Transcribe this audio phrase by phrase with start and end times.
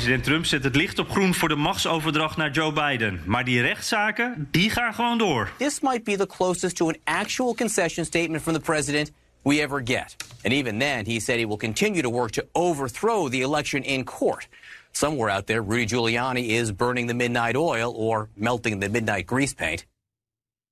[0.00, 3.20] President Trump zet het licht op groen voor de machtsoverdracht naar Joe Biden.
[3.24, 5.50] Maar die rechtszaken, die gaan gewoon door.
[5.56, 9.10] This might be the closest to an actual concession statement from the president
[9.42, 10.16] we ever get.
[10.42, 14.04] And even then, he said he will continue to work to overthrow the election in
[14.04, 14.48] court.
[14.92, 19.54] Somewhere out there, Rudy Giuliani is burning the midnight oil or melting the midnight grease
[19.54, 19.84] paint.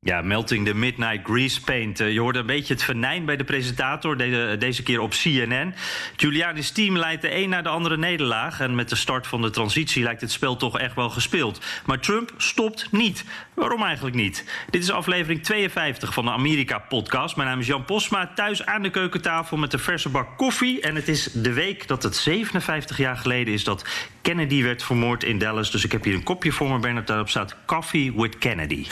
[0.00, 2.00] Ja, Melting the Midnight Grease Paint.
[2.00, 4.16] Eh, je hoorde een beetje het venijn bij de presentator,
[4.58, 5.74] deze keer op CNN.
[6.16, 8.60] Giuliani's team leidt de een naar de andere nederlaag.
[8.60, 11.64] En met de start van de transitie lijkt het spel toch echt wel gespeeld.
[11.86, 13.24] Maar Trump stopt niet.
[13.54, 14.44] Waarom eigenlijk niet?
[14.70, 17.36] Dit is aflevering 52 van de Amerika-podcast.
[17.36, 20.80] Mijn naam is Jan Posma, thuis aan de keukentafel met de verse bak koffie.
[20.80, 23.84] En het is de week dat het 57 jaar geleden is dat
[24.28, 25.70] Kennedy werd vermoord in Dallas.
[25.70, 27.06] Dus ik heb hier een kopje voor me, Bernard.
[27.06, 28.86] Daarop staat Coffee with Kennedy.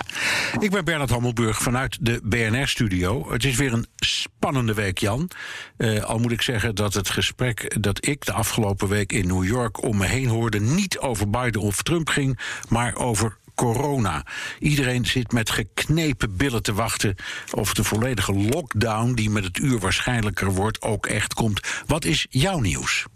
[0.60, 3.32] Ik ben Bernard Hammelburg vanuit de BNR-studio.
[3.32, 5.30] Het is weer een spannende week, Jan.
[5.78, 9.44] Uh, al moet ik zeggen dat het gesprek dat ik de afgelopen week in New
[9.44, 10.60] York om me heen hoorde...
[10.60, 12.38] niet over Biden of Trump ging,
[12.68, 14.26] maar over corona.
[14.58, 17.14] Iedereen zit met geknepen billen te wachten
[17.50, 21.82] of de volledige lockdown, die met het uur waarschijnlijker wordt, ook echt komt.
[21.86, 23.06] Wat is jouw nieuws?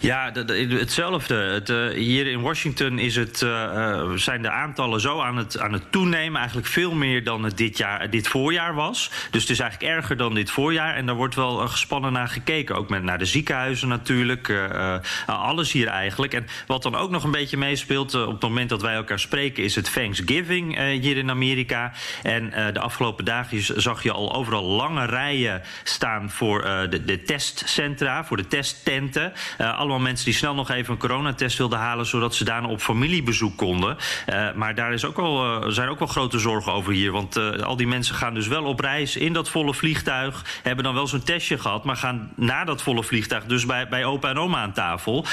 [0.00, 0.32] Ja,
[0.68, 1.34] hetzelfde.
[1.34, 5.72] Het, uh, hier in Washington is het, uh, zijn de aantallen zo aan het, aan
[5.72, 6.38] het toenemen.
[6.38, 9.10] Eigenlijk veel meer dan het dit, jaar, dit voorjaar was.
[9.30, 10.94] Dus het is eigenlijk erger dan dit voorjaar.
[10.94, 12.76] En daar wordt wel gespannen naar gekeken.
[12.76, 14.48] Ook met, naar de ziekenhuizen natuurlijk.
[14.48, 16.34] Uh, alles hier eigenlijk.
[16.34, 19.64] En wat dan ook nog een beetje meespeelt op het moment dat wij elkaar spreken...
[19.64, 21.92] is het Thanksgiving hier in Amerika.
[22.22, 26.30] En de afgelopen dagen zag je al overal lange rijen staan...
[26.30, 29.32] voor de, de testcentra, voor de testtenten...
[29.60, 32.80] Uh, allemaal mensen die snel nog even een coronatest wilden halen, zodat ze daarna op
[32.80, 33.96] familiebezoek konden.
[34.28, 37.12] Uh, maar daar is ook wel, uh, zijn ook wel grote zorgen over hier.
[37.12, 40.94] Want al die mensen gaan dus wel op reis in dat volle vliegtuig, hebben dan
[40.94, 44.38] wel zo'n testje gehad, maar gaan na dat volle vliegtuig dus bij, bij opa en
[44.38, 45.26] oma aan tafel.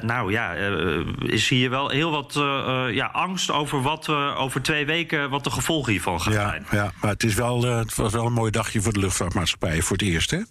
[0.00, 0.52] nou ja,
[1.18, 2.40] is hier wel heel wat
[2.90, 6.66] ja, angst over wat over twee weken, wat de gevolgen hiervan gaan ja, zijn.
[6.70, 9.96] Ja, maar het, is wel, het was wel een mooi dagje voor de luchtvaartmaatschappij voor
[9.96, 10.38] het eerst, hè?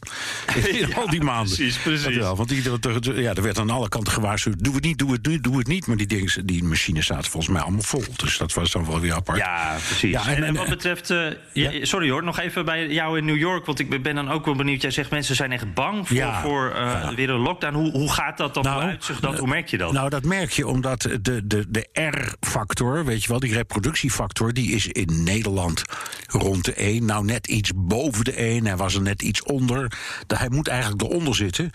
[0.71, 1.55] Ja, al die maanden.
[1.55, 2.17] Precies, precies.
[2.17, 4.63] Wel, want die, ja, er werd aan alle kanten gewaarschuwd.
[4.63, 5.87] Doe het niet, doe het niet, doe het niet.
[5.87, 8.03] Maar die, dingen, die machines zaten volgens mij allemaal vol.
[8.15, 9.37] Dus dat was dan wel weer apart.
[9.37, 10.11] Ja, precies.
[10.11, 11.09] Ja, en, en, wat betreft.
[11.09, 11.85] Uh, ja?
[11.85, 13.65] Sorry hoor, nog even bij jou in New York.
[13.65, 14.81] Want ik ben dan ook wel benieuwd.
[14.81, 17.75] Jij zegt mensen zijn echt bang voor, ja, voor uh, weer een lockdown.
[17.75, 18.97] Hoe, hoe gaat dat dan nou?
[19.19, 19.91] Dat, hoe merk je dat?
[19.91, 24.71] Nou, dat merk je omdat de, de, de R-factor, weet je wel, die reproductiefactor, die
[24.71, 25.83] is in Nederland
[26.27, 27.05] rond de 1.
[27.05, 28.65] Nou, net iets boven de 1.
[28.65, 29.91] Hij was er net iets onder.
[30.27, 31.69] Hij moet eigenlijk eronder zitten.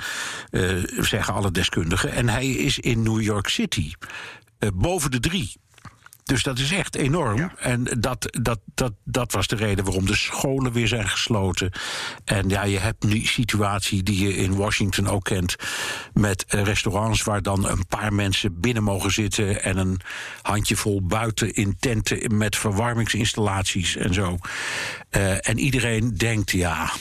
[0.51, 2.13] Uh, zeggen alle deskundigen.
[2.13, 3.93] En hij is in New York City
[4.59, 5.53] uh, boven de drie.
[6.27, 7.51] Dus dat is echt enorm.
[7.59, 11.71] En dat, dat, dat, dat was de reden waarom de scholen weer zijn gesloten.
[12.25, 15.57] En ja, je hebt nu situatie die je in Washington ook kent.
[16.13, 19.63] Met restaurants waar dan een paar mensen binnen mogen zitten.
[19.63, 20.01] En een
[20.43, 24.39] handjevol buiten in tenten met verwarmingsinstallaties en zo.
[25.11, 26.93] Uh, en iedereen denkt, ja,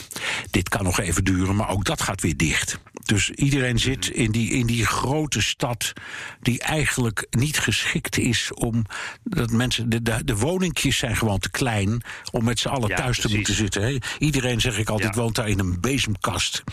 [0.50, 2.78] dit kan nog even duren, maar ook dat gaat weer dicht.
[3.06, 5.92] Dus iedereen zit in die, in die grote stad
[6.40, 8.84] die eigenlijk niet geschikt is om
[9.24, 9.88] dat mensen.
[9.90, 12.02] De, de, de woningjes zijn gewoon te klein
[12.32, 13.30] om met z'n allen ja, thuis precies.
[13.30, 13.82] te moeten zitten.
[13.82, 13.96] Hè.
[14.18, 15.20] Iedereen, zeg ik altijd, Ja.
[15.20, 16.64] woont daar in een bezemkast.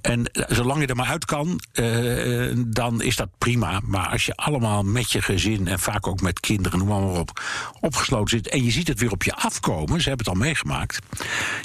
[0.00, 3.80] En eh, zolang je er maar uit kan, eh, dan is dat prima.
[3.84, 7.42] Maar als je allemaal met je gezin en vaak ook met kinderen, noem maar op,
[7.80, 8.48] opgesloten zit.
[8.48, 10.98] en je ziet het weer op je afkomen, ze hebben het al meegemaakt.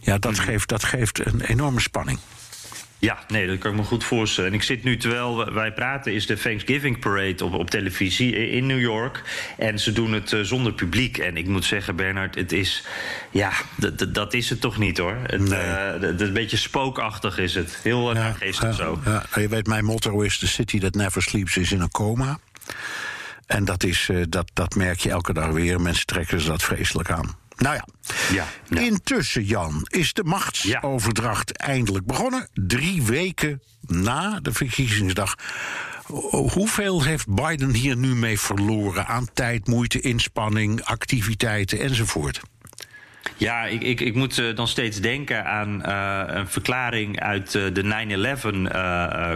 [0.03, 2.19] Ja, dat, geeft, dat geeft een enorme spanning.
[2.99, 4.49] Ja, nee, dat kan ik me goed voorstellen.
[4.49, 8.65] En ik zit nu, terwijl wij praten, is de Thanksgiving Parade op, op televisie in
[8.65, 9.21] New York.
[9.57, 11.17] En ze doen het eh, zonder publiek.
[11.17, 12.83] En ik moet zeggen, Bernard, het is...
[13.31, 13.51] Ja,
[14.09, 15.17] dat is het toch niet, hoor.
[15.23, 15.59] Het, Nee.
[15.59, 17.79] eh, een beetje spookachtig is het.
[17.83, 18.99] Heel uh, geestig zo.
[19.05, 22.39] Ja, je weet, mijn motto is: The city that never sleeps is in een coma.
[23.45, 25.81] En dat, is, eh, dat, dat merk je elke dag weer.
[25.81, 27.35] Mensen trekken ze dat vreselijk aan.
[27.57, 27.87] Nou ja.
[28.33, 28.79] Ja, ja.
[28.81, 32.47] Intussen, Jan, is de machtsoverdracht eindelijk begonnen.
[32.53, 35.35] Drie weken na de verkiezingsdag.
[36.05, 42.41] Ho- Hoeveel heeft Biden hier nu mee verloren aan tijd, moeite, inspanning, activiteiten enzovoort?
[43.37, 47.63] Ja, ik, ik, ik moet uh, dan steeds denken aan uh, een verklaring uit uh,
[47.73, 47.83] de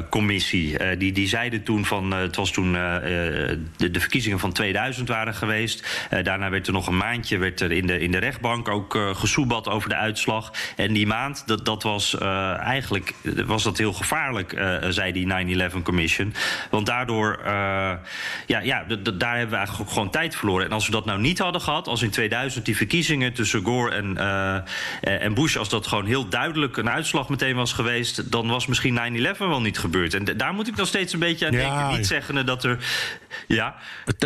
[0.06, 0.97] 9-11-commissie.
[0.97, 2.12] die, die zeiden toen van.
[2.12, 6.07] het was toen de, de, verkiezingen van 2000 waren geweest.
[6.24, 9.68] daarna werd er nog een maandje werd er in, de, in de rechtbank ook gesoebat
[9.69, 10.53] over de uitslag.
[10.75, 13.13] En die maand, dat, dat was eigenlijk
[13.45, 15.27] was dat heel gevaarlijk, zei die
[15.71, 16.33] 9-11 Commission.
[16.69, 18.01] Want daardoor, ja,
[18.45, 18.83] ja
[19.13, 20.65] daar hebben we eigenlijk gewoon tijd verloren.
[20.65, 23.79] En als we dat nou niet hadden gehad, als in 2000 die verkiezingen tussen Gore
[23.88, 28.48] en, uh, en Bush, als dat gewoon heel duidelijk een uitslag meteen was geweest, dan
[28.48, 30.14] was misschien 9-11 wel niet gebeurd.
[30.14, 31.98] En daar moet ik nog steeds een beetje aan denken.
[31.98, 32.78] Niet zeggen dat er.
[33.47, 33.75] Ja.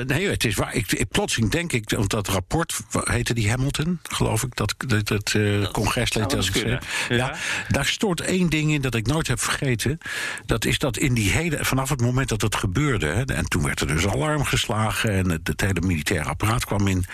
[0.06, 0.74] Nee, het is waar.
[0.74, 5.08] Ik, ik, plotseling denk ik, want dat rapport, heette die Hamilton, geloof ik, dat, dat,
[5.08, 6.30] dat uh, congreslid.
[6.30, 6.80] Dat ja.
[7.10, 7.36] ja.
[7.70, 9.98] daar stort één ding in dat ik nooit heb vergeten.
[10.46, 13.64] Dat is dat in die hele, vanaf het moment dat het gebeurde, hè, en toen
[13.64, 17.06] werd er dus alarm geslagen en het, het hele militaire apparaat kwam in,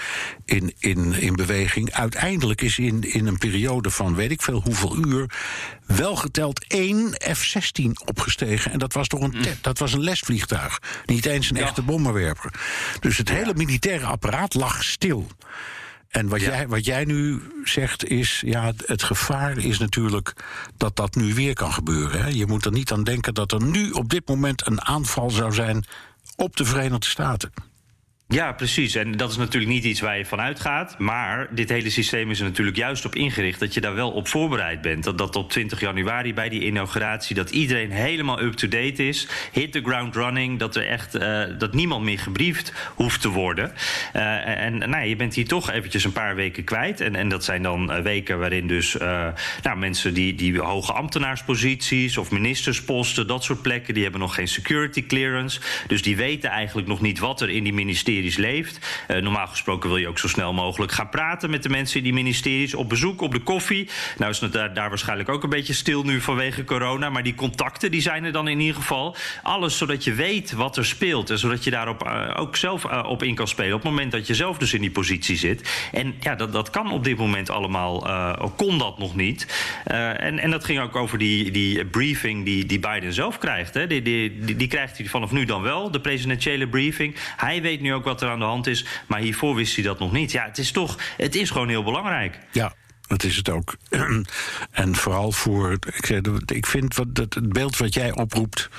[0.45, 1.91] in, in, in beweging.
[1.91, 5.25] Uiteindelijk uiteindelijk is in, in een periode van weet ik veel hoeveel uur
[5.95, 8.71] wel geteld één F-16 opgestegen.
[8.71, 9.44] En dat was toch een, mm.
[9.62, 10.80] dat was een lesvliegtuig.
[11.06, 12.53] Niet eens een echte bommenwerper.
[13.00, 15.27] Dus het hele militaire apparaat lag stil.
[16.09, 20.33] En wat, jij, wat jij nu zegt is, ja, het gevaar is natuurlijk
[20.77, 22.21] dat dat nu weer kan gebeuren.
[22.21, 22.27] Hè?
[22.27, 25.53] Je moet er niet aan denken dat er nu op dit moment een aanval zou
[25.53, 25.85] zijn
[26.35, 27.51] op de Verenigde Staten.
[28.33, 28.95] Ja, precies.
[28.95, 30.97] En dat is natuurlijk niet iets waar je van uitgaat.
[30.97, 34.27] Maar dit hele systeem is er natuurlijk juist op ingericht dat je daar wel op
[34.27, 35.03] voorbereid bent.
[35.03, 39.27] Dat, dat op 20 januari bij die inauguratie dat iedereen helemaal up-to-date is.
[39.51, 40.59] Hit the ground running.
[40.59, 43.71] Dat er echt uh, dat niemand meer gebriefd hoeft te worden.
[44.15, 47.01] Uh, en nou, je bent hier toch eventjes een paar weken kwijt.
[47.01, 48.97] En, en dat zijn dan uh, weken waarin dus
[49.63, 54.47] nou, mensen die, die hoge ambtenaarsposities of ministersposten, dat soort plekken, die hebben nog geen
[54.47, 55.59] security clearance.
[55.87, 59.06] Dus die weten eigenlijk nog niet wat er in die ministeries leeft.
[59.07, 62.04] Uh, normaal gesproken wil je ook zo snel mogelijk gaan praten met de mensen in
[62.04, 62.74] die ministeries.
[62.74, 63.89] Op bezoek, op de koffie.
[64.18, 67.10] Nou is het daar, daar waarschijnlijk ook een beetje stil nu vanwege corona.
[67.10, 69.16] Maar die contacten die zijn er dan in ieder geval.
[69.44, 71.30] Alles zodat je weet wat er speelt.
[71.30, 73.74] En zodat je daarop uh, ook zelf uh, op in kan spelen.
[73.74, 75.88] Op het moment dat je zelf dus in die positie zit.
[75.92, 78.07] En ja, dat, dat kan op dit moment allemaal.
[78.56, 79.48] kon dat nog niet.
[79.86, 83.74] en, en dat ging ook over die, die briefing die, die Biden zelf krijgt.
[83.74, 83.88] Hè.
[83.88, 85.92] Die, die, die, die krijgt hij vanaf nu dan wel.
[85.92, 87.16] De presidentiële briefing.
[87.38, 88.85] Hij weet nu ook wat er aan de hand is.
[89.07, 90.31] Maar hiervoor wist hij dat nog niet.
[90.31, 92.39] Ja, het is toch, het is gewoon heel belangrijk.
[92.51, 92.73] Ja,
[93.07, 93.75] dat is het ook.
[94.71, 95.71] En vooral voor.
[95.71, 96.09] Ik,
[96.45, 98.69] ik vind wat, het beeld wat jij oproept.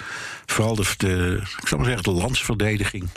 [0.47, 3.09] Vooral de, de, ik zou maar zeggen, de landsverdediging.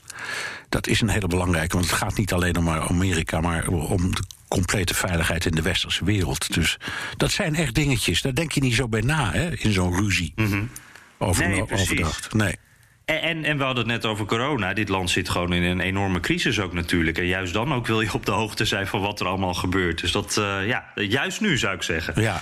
[0.70, 1.76] Dat is een hele belangrijke.
[1.76, 6.06] Want het gaat niet alleen om Amerika, maar om de complete veiligheid in de westerse
[6.06, 6.54] wereld.
[6.54, 6.78] Dus
[7.18, 8.22] dat zijn echt dingetjes.
[8.22, 10.32] Daar denk je niet zo bij na, hè, in zo'n ruzie.
[10.36, 10.70] Mm
[11.18, 12.34] Over nee, overdracht.
[12.34, 12.56] Nee.
[13.06, 14.74] En, en, we hadden het net over corona.
[14.74, 17.18] Dit land zit gewoon in een enorme crisis ook natuurlijk.
[17.18, 20.02] En juist dan ook wil je op de hoogte zijn van wat er allemaal gebeurt.
[20.02, 22.22] Dus dat, uh, ja, juist nu zou ik zeggen.
[22.22, 22.42] Ja.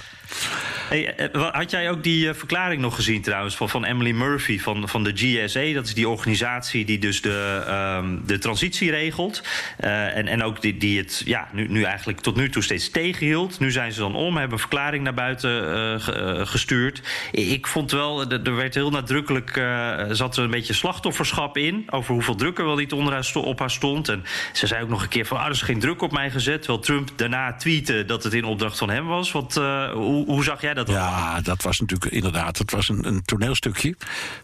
[0.91, 4.89] Hey, eh, had jij ook die uh, verklaring nog gezien trouwens van, Emily Murphy van,
[4.89, 5.73] van de GSA?
[5.73, 7.63] Dat is die organisatie die dus de,
[7.99, 9.43] um, de transitie regelt.
[9.83, 12.89] Uh, en, en ook die, die het ja, nu, nu eigenlijk tot nu toe steeds
[12.89, 13.59] tegenhield.
[13.59, 16.01] Nu zijn ze dan om, hebben een verklaring naar buiten
[16.47, 17.01] gestuurd.
[17.31, 19.61] Ik vond wel, er werd heel nadrukkelijk,
[20.09, 21.85] zat er een beetje slachtofferschap in.
[21.89, 24.09] Over hoeveel druk er wel niet onder haar op haar stond.
[24.09, 24.23] En
[24.53, 26.61] ze zei ook nog een keer van, ah, er is geen druk op mij gezet.
[26.61, 29.31] Terwijl Trump daarna tweette dat het in opdracht van hem was.
[29.31, 29.53] Wat,
[29.93, 30.87] hoe, hoe zag jij dat?
[30.87, 32.57] Ja, dat was natuurlijk inderdaad.
[32.57, 33.95] Het was een, een toneelstukje.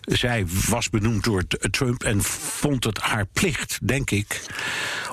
[0.01, 4.41] Zij was benoemd door Trump en vond het haar plicht, denk ik,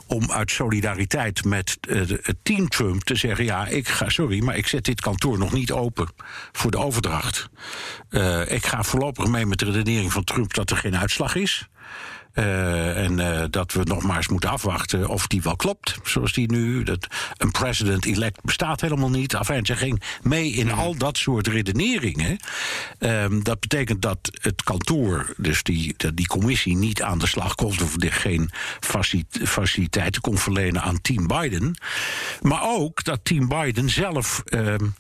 [0.07, 4.57] om uit solidariteit met uh, het team Trump te zeggen: ja, ik ga, sorry, maar
[4.57, 6.09] ik zet dit kantoor nog niet open
[6.53, 7.49] voor de overdracht.
[8.11, 11.69] Uh, ik ga voorlopig mee met de redenering van Trump dat er geen uitslag is.
[12.35, 15.99] Uh, en uh, dat we nog maar eens moeten afwachten of die wel klopt.
[16.05, 16.83] Zoals die nu.
[16.83, 19.35] Dat een president-elect bestaat helemaal niet.
[19.35, 22.37] Enfin, ze ging mee in al dat soort redeneringen.
[22.99, 27.83] Um, dat betekent dat het kantoor, dus die, die commissie, niet aan de slag komt.
[27.83, 28.51] of geen
[29.45, 31.79] faciliteiten kon verlenen aan Team Biden.
[32.41, 34.43] Maar ook dat Team Biden zelf.
[34.45, 34.95] Um,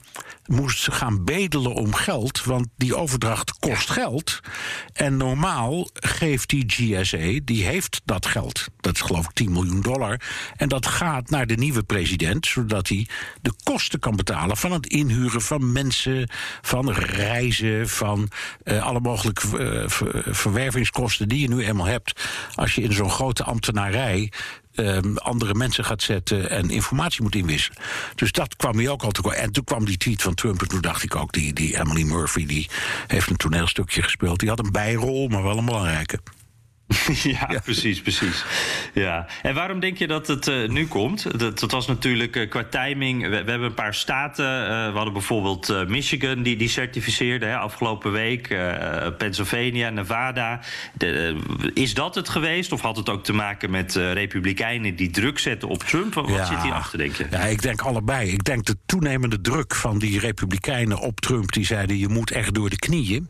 [0.47, 4.40] moest gaan bedelen om geld, want die overdracht kost geld.
[4.92, 8.66] En normaal geeft die GSA, die heeft dat geld.
[8.80, 10.21] Dat is geloof ik 10 miljoen dollar.
[10.56, 13.06] En dat gaat naar de nieuwe president, zodat hij
[13.42, 16.28] de kosten kan betalen van het inhuren van mensen,
[16.62, 18.30] van reizen, van
[18.64, 19.85] uh, alle mogelijke uh,
[20.35, 22.25] verwervingskosten die je nu eenmaal hebt.
[22.54, 24.33] Als je in zo'n grote ambtenarij
[24.75, 27.78] um, andere mensen gaat zetten en informatie moet inwisselen.
[28.14, 30.69] Dus dat kwam hij ook al te En toen kwam die tweet van Trump en
[30.69, 32.69] toen dacht ik ook, die, die Emily Murphy die
[33.07, 34.38] heeft een toneelstukje gespeeld.
[34.38, 36.19] Die had een bijrol, maar wel een belangrijke.
[37.38, 38.45] ja, precies, precies.
[38.95, 39.26] Ja.
[39.43, 41.38] En waarom denk je dat het uh, nu komt?
[41.38, 43.23] Dat, dat was natuurlijk uh, qua timing.
[43.23, 44.45] We, we, hebben een paar staten.
[44.45, 48.49] Uh, we hadden bijvoorbeeld Michigan, die, die certificeerde hè, afgelopen week.
[49.19, 50.61] Pennsylvania, Nevada.
[50.95, 51.37] De,
[51.75, 52.73] is dat het geweest?
[52.73, 56.14] Of had het ook te maken met Republikeinen die druk zetten op Trump?
[56.14, 57.26] Wat ja, zit hierachter, denk je?
[57.31, 58.31] Ja, ik denk allebei.
[58.31, 61.53] Ik denk de toenemende druk van die Republikeinen op Trump.
[61.53, 63.29] Die zeiden: je moet echt door de knieën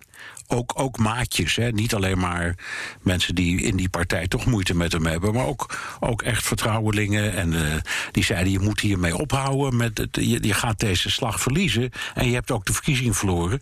[0.55, 1.57] ook, ook maatjes.
[1.57, 1.71] Hè?
[1.71, 2.55] Niet alleen maar
[3.03, 7.35] mensen die in die partij toch moeite met hem hebben, maar ook, ook echt vertrouwelingen.
[7.35, 7.75] En uh,
[8.11, 9.77] die zeiden: je moet hiermee ophouden.
[9.77, 11.91] Met het, je, je gaat deze slag verliezen.
[12.15, 13.61] En je hebt ook de verkiezing verloren.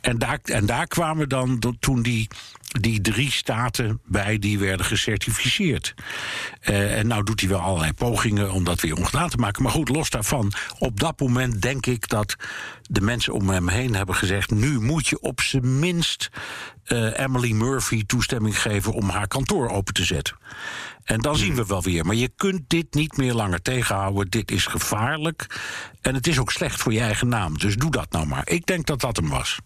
[0.00, 2.28] En daar, en daar kwamen dan toen die
[2.80, 5.94] die drie staten bij die werden gecertificeerd.
[6.68, 9.62] Uh, en nou doet hij wel allerlei pogingen om dat weer ongedaan te maken.
[9.62, 12.36] Maar goed, los daarvan, op dat moment denk ik dat
[12.82, 16.30] de mensen om hem heen hebben gezegd: nu moet je op zijn minst
[16.86, 20.36] uh, Emily Murphy toestemming geven om haar kantoor open te zetten.
[21.04, 22.06] En dan zien we wel weer.
[22.06, 24.30] Maar je kunt dit niet meer langer tegenhouden.
[24.30, 25.46] Dit is gevaarlijk.
[26.00, 27.58] En het is ook slecht voor je eigen naam.
[27.58, 28.48] Dus doe dat nou maar.
[28.48, 29.58] Ik denk dat dat hem was.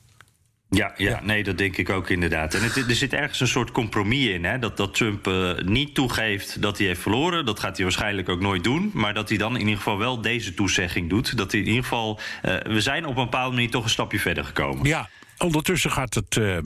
[0.70, 2.54] Ja, ja, nee, dat denk ik ook inderdaad.
[2.54, 4.44] En het, er zit ergens een soort compromis in.
[4.44, 4.58] Hè?
[4.58, 7.44] Dat, dat Trump uh, niet toegeeft dat hij heeft verloren.
[7.44, 8.90] Dat gaat hij waarschijnlijk ook nooit doen.
[8.94, 11.36] Maar dat hij dan in ieder geval wel deze toezegging doet.
[11.36, 12.20] Dat hij in ieder geval.
[12.42, 14.86] Uh, we zijn op een bepaalde manier toch een stapje verder gekomen.
[14.86, 15.08] Ja,
[15.38, 16.58] ondertussen gaat het, uh,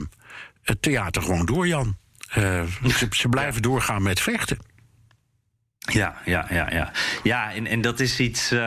[0.63, 1.97] het theater gewoon door, Jan.
[2.33, 3.61] ze, ze blijven ja.
[3.61, 4.57] doorgaan met vechten.
[5.89, 6.91] Ja, ja, ja, ja.
[7.23, 8.51] Ja, en, en dat is iets.
[8.51, 8.63] Uh, uh,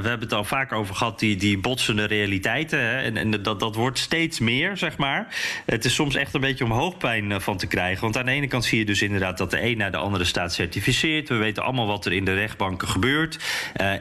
[0.00, 2.80] we hebben het al vaak over gehad, die, die botsende realiteiten.
[2.80, 3.02] Hè?
[3.02, 5.26] En, en dat, dat wordt steeds meer, zeg maar.
[5.66, 8.02] Het is soms echt een beetje om hoofdpijn van te krijgen.
[8.02, 10.24] Want aan de ene kant zie je dus inderdaad dat de een naar de andere
[10.24, 11.28] staat certificeert.
[11.28, 13.38] We weten allemaal wat er in de rechtbanken gebeurt.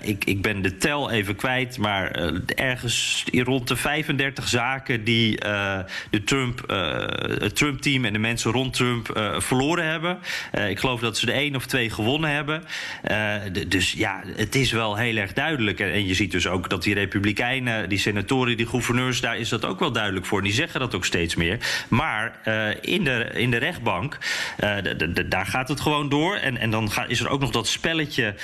[0.02, 2.12] Ik, ik ben de tel even kwijt, maar
[2.56, 5.36] ergens rond de 35 zaken die
[6.10, 6.64] de Trump,
[7.40, 10.20] het Trump-team en de mensen rond Trump verloren hebben.
[10.68, 12.64] ik geloof dat ze de één of twee gewonnen hebben hebben.
[13.12, 15.80] Uh, dus ja, het is wel heel erg duidelijk.
[15.80, 19.66] En, je ziet dus ook dat die Republikeinen, die senatoren, die gouverneurs, daar is dat
[19.66, 20.42] ook wel duidelijk voor.
[20.42, 21.58] Die zeggen dat ook steeds meer.
[21.88, 24.18] Maar uh, in, de, in de rechtbank,
[24.58, 26.36] de, de, daar gaat het gewoon door.
[26.36, 28.36] En, en dan is er ook nog dat spelletje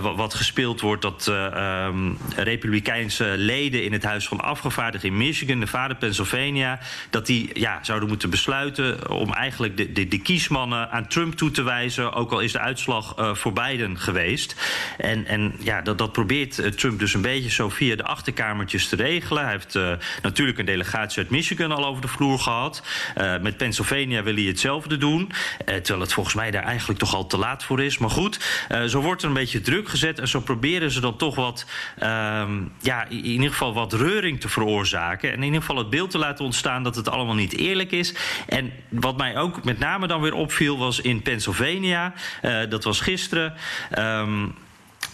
[0.00, 5.58] wat, wat, gespeeld wordt, dat um, Republikeinse leden in het Huis van Afgevaardigden in Michigan,
[5.58, 6.78] Nevada, Pennsylvania,
[7.10, 11.50] dat die ja, zouden moeten besluiten om eigenlijk de, de, de kiesmannen aan Trump toe
[11.50, 12.12] te wijzen.
[12.12, 14.56] Ook al is de uitslag uh, voor Biden geweest.
[14.98, 18.88] En, en ja, dat, dat probeert uh, Trump dus een beetje zo via de achterkamertjes
[18.88, 19.42] te regelen.
[19.42, 19.92] Hij heeft uh,
[20.22, 22.82] natuurlijk een delegatie uit Michigan al over de vloer gehad.
[23.40, 25.32] met Pennsylvania wil hij hetzelfde doen.
[25.64, 27.98] terwijl het volgens mij daar eigenlijk toch al te laat voor is.
[27.98, 28.40] Maar goed,
[28.86, 30.18] zo wordt er een beetje druk gezet.
[30.18, 31.66] En zo proberen ze dan toch wat,
[31.98, 35.28] ehm, ja, in ieder geval wat reuring te veroorzaken.
[35.28, 38.14] En in ieder geval het beeld te laten ontstaan dat het allemaal niet eerlijk is.
[38.46, 42.12] En wat mij ook met name dan weer opviel was in Pennsylvania.
[42.68, 43.54] dat was gisteren.
[43.98, 44.54] Um,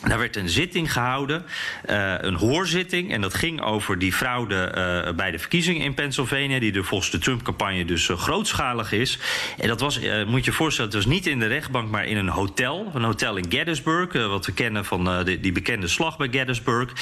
[0.08, 1.44] daar werd een zitting gehouden,
[1.90, 3.12] uh, een hoorzitting.
[3.12, 4.74] En dat ging over die fraude
[5.06, 6.58] uh, bij de verkiezingen in Pennsylvania.
[6.58, 9.18] Die er volgens de Trump-campagne dus uh, grootschalig is.
[9.58, 12.16] En dat was, moet je je voorstellen, het was niet in de rechtbank, maar in
[12.16, 12.90] een hotel.
[12.94, 14.12] Een hotel in Gettysburg.
[14.12, 16.92] wat we kennen van de, die bekende slag bij Gettysburg.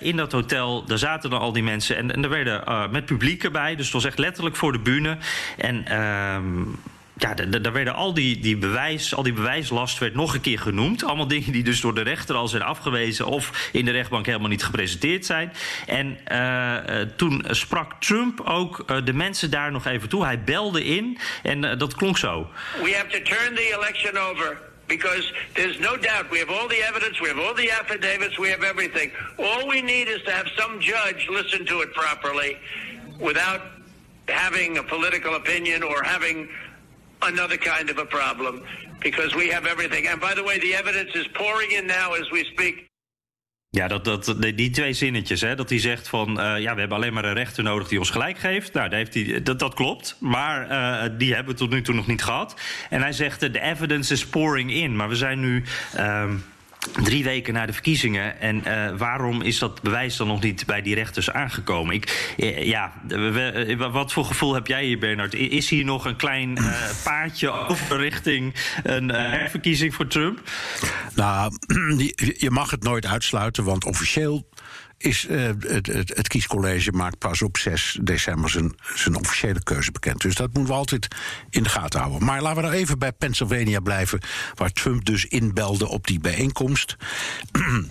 [0.00, 1.96] in dat hotel, daar zaten dan al die mensen.
[1.96, 3.76] En, en er werden met publiek erbij.
[3.76, 5.16] Dus het was echt letterlijk voor de bühne.
[5.56, 6.62] En ehm,
[7.18, 11.04] ja, daar werden al die, die bewijs, al die bewijslast werd nog een keer genoemd.
[11.04, 14.48] Allemaal dingen die dus door de rechter al zijn afgewezen of in de rechtbank helemaal
[14.48, 15.52] niet gepresenteerd zijn.
[15.86, 20.24] En uh, toen sprak Trump ook uh, de mensen daar nog even toe.
[20.24, 22.50] Hij belde in en dat klonk zo.
[22.82, 24.64] We have to turn the election over.
[24.86, 28.48] Because there's no doubt we have all the evidence, we have all the affidavits, we
[28.50, 29.10] have everything.
[29.36, 32.56] All we need is to have some judge listen to it properly
[33.18, 33.60] without
[34.28, 36.48] having a political opinion or having
[37.18, 38.62] another kind of a problem
[38.98, 40.08] because we have everything.
[40.08, 42.84] And by the way, the evidence is pouring in now as we speak.
[43.70, 46.40] Ja, dat, dat, die twee zinnetjes, hè, dat hij zegt van...
[46.40, 48.72] Uh, ja, we hebben alleen maar een rechter nodig die ons gelijk geeft.
[48.72, 52.06] Nou, heeft hij, dat, dat klopt, maar uh, die hebben we tot nu toe nog
[52.06, 52.60] niet gehad.
[52.90, 54.96] En hij zegt, de evidence is pouring in.
[54.96, 55.64] Maar we zijn nu...
[55.96, 56.30] Uh,
[57.02, 58.40] Drie weken na de verkiezingen.
[58.40, 61.94] En uh, waarom is dat bewijs dan nog niet bij die rechters aangekomen?
[61.94, 65.34] Ik, uh, ja, we, wat voor gevoel heb jij hier, Bernard?
[65.34, 66.74] Is hier nog een klein uh,
[67.04, 70.40] paadje over richting een herverkiezing voor Trump?
[71.14, 71.52] Nou,
[72.44, 74.46] je mag het nooit uitsluiten, want officieel
[74.98, 75.86] is het, het,
[76.16, 80.20] het, kiescollege maakt pas op 6 december zijn, zijn officiële keuze bekend.
[80.20, 81.08] Dus dat moeten we altijd
[81.50, 82.24] in de gaten houden.
[82.24, 84.20] Maar laten we nou even bij Pennsylvania blijven,
[84.54, 86.96] waar Trump dus inbelde op die bijeenkomst.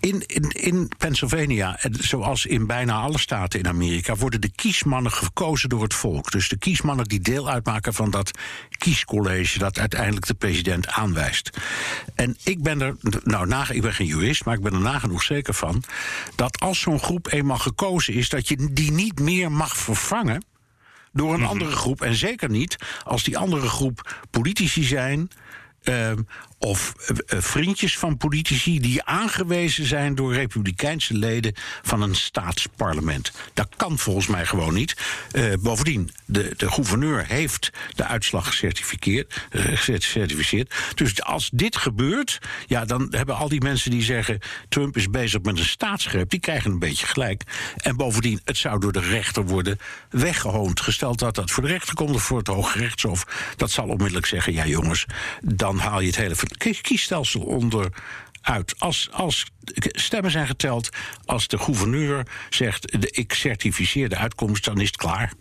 [0.00, 5.68] in, in, in Pennsylvania, zoals in bijna alle staten in Amerika, worden de kiesmannen gekozen
[5.68, 6.30] door het volk.
[6.30, 8.30] Dus de kiesmannen die deel uitmaken van dat
[8.78, 11.50] kiescollege dat uiteindelijk de president aanwijst.
[12.14, 15.22] En ik ben er, nou, na, ik ben geen jurist, maar ik ben er nagenoeg
[15.22, 15.82] zeker van
[16.34, 20.44] dat als zo'n groep eenmaal gekozen is, dat je die niet meer mag vervangen
[21.12, 21.48] door een mhm.
[21.48, 22.02] andere groep.
[22.02, 25.30] En zeker niet als die andere groep politici zijn.
[25.84, 26.12] Uh,
[26.62, 33.32] of uh, vriendjes van politici die aangewezen zijn door republikeinse leden van een staatsparlement.
[33.54, 34.96] Dat kan volgens mij gewoon niet.
[35.32, 40.74] Uh, bovendien, de, de gouverneur heeft de uitslag gecertificeerd, gecertificeerd.
[40.94, 44.38] Dus als dit gebeurt, ja, dan hebben al die mensen die zeggen
[44.68, 47.42] Trump is bezig met een staatsgreep, die krijgen een beetje gelijk.
[47.76, 49.78] En bovendien, het zou door de rechter worden
[50.10, 50.80] weggehoond.
[50.80, 53.26] Gesteld dat dat voor de rechter komt of voor het Hoge Rechtshof,
[53.56, 55.06] dat zal onmiddellijk zeggen: ja, jongens,
[55.40, 58.74] dan haal je het hele kiesstelsel onderuit.
[58.78, 59.46] Als, als
[59.82, 60.88] stemmen zijn geteld,
[61.24, 65.32] als de gouverneur zegt: de, ik certificeer de uitkomst, dan is het klaar.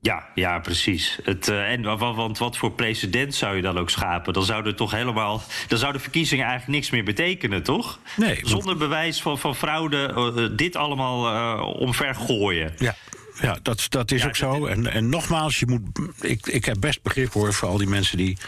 [0.00, 1.18] Ja, ja, precies.
[1.22, 4.32] Het, uh, en, want wat voor president zou je dan ook schapen?
[4.32, 5.42] Dan zouden toch helemaal.
[5.68, 7.98] Dan zouden verkiezingen eigenlijk niks meer betekenen, toch?
[8.16, 8.40] Nee.
[8.42, 12.74] Zonder bewijs van, van fraude, uh, dit allemaal uh, omver gooien.
[12.78, 12.94] Ja
[13.40, 14.66] ja dat, dat is ook zo.
[14.66, 15.82] En, en nogmaals, je moet,
[16.20, 18.38] ik, ik heb best begrip hoor voor al die mensen die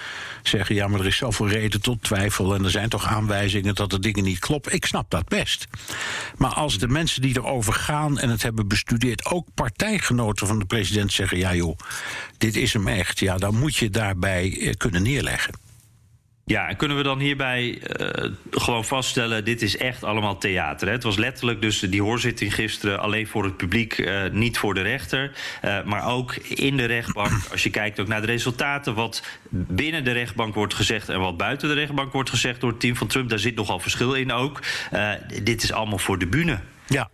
[0.43, 2.55] zeggen: ja, maar er is zoveel reden tot twijfel.
[2.55, 4.73] En er zijn toch aanwijzingen dat de dingen niet kloppen.
[4.73, 5.67] Ik snap dat best.
[6.37, 10.65] Maar als de mensen die erover gaan en het hebben bestudeerd, ook partijgenoten van de
[10.65, 11.79] president zeggen: ja, joh,
[12.39, 13.19] dit is hem echt.
[13.19, 15.66] Ja, dan moet je daarbij eh, kunnen neerleggen.
[16.49, 20.87] Ja, en kunnen we dan hierbij uh, gewoon vaststellen: dit is echt allemaal theater?
[20.87, 20.93] Hè?
[20.93, 24.83] Het was letterlijk dus die hoorzitting gisteren alleen voor het publiek, uh, niet voor de
[24.83, 25.33] rechter.
[25.65, 30.05] Uh, maar ook in de rechtbank, als je kijkt ook naar de resultaten, wat binnen
[30.05, 33.07] de rechtbank wordt gezegd en wat buiten de rechtbank wordt gezegd door het team van
[33.07, 34.61] Trump, daar zit nogal verschil in ook.
[35.43, 36.61] dit is allemaal voor de bühne.
[36.89, 37.11] Ja,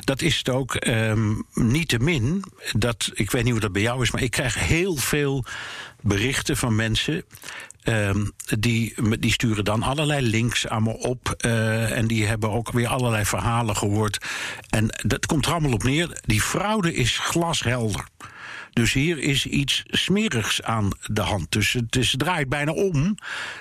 [0.00, 0.86] dat is het ook.
[0.86, 4.96] Um, Niettemin, dat, ik weet niet hoe dat bij jou is, maar ik krijg heel
[4.96, 5.44] veel
[6.00, 7.24] berichten van mensen
[7.88, 11.34] Um, die, die sturen dan allerlei links aan me op.
[11.46, 14.24] Uh, en die hebben ook weer allerlei verhalen gehoord.
[14.70, 16.20] En dat komt er allemaal op neer.
[16.24, 18.04] Die fraude is glashelder.
[18.72, 21.52] Dus hier is iets smerigs aan de hand.
[21.52, 23.14] Dus het, is, draait bijna om.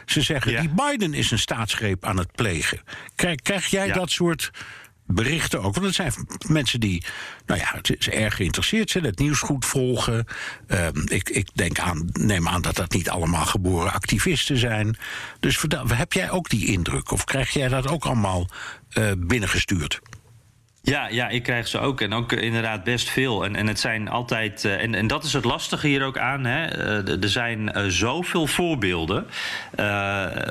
[0.05, 0.61] Ze zeggen, ja.
[0.61, 2.81] die Biden is een staatsgreep aan het plegen.
[3.15, 3.93] Krijg, krijg jij ja.
[3.93, 4.51] dat soort
[5.05, 5.73] berichten ook.
[5.73, 6.13] Want het zijn
[6.47, 7.03] mensen die,
[7.45, 10.25] nou ja, het is erg geïnteresseerd zijn, het nieuws goed volgen.
[10.67, 14.97] Uh, ik, ik denk aan, neem aan dat dat niet allemaal geboren activisten zijn.
[15.39, 17.11] Dus heb jij ook die indruk?
[17.11, 18.49] Of krijg jij dat ook allemaal
[18.97, 20.01] uh, binnengestuurd?
[20.85, 22.01] Ja, ja, ik krijg ze ook.
[22.01, 23.45] En ook inderdaad best veel.
[23.45, 24.63] En, en het zijn altijd.
[24.63, 26.45] Uh, en, en dat is het lastige hier ook aan.
[26.45, 26.77] Hè.
[27.03, 29.27] Uh, er zijn uh, zoveel voorbeelden.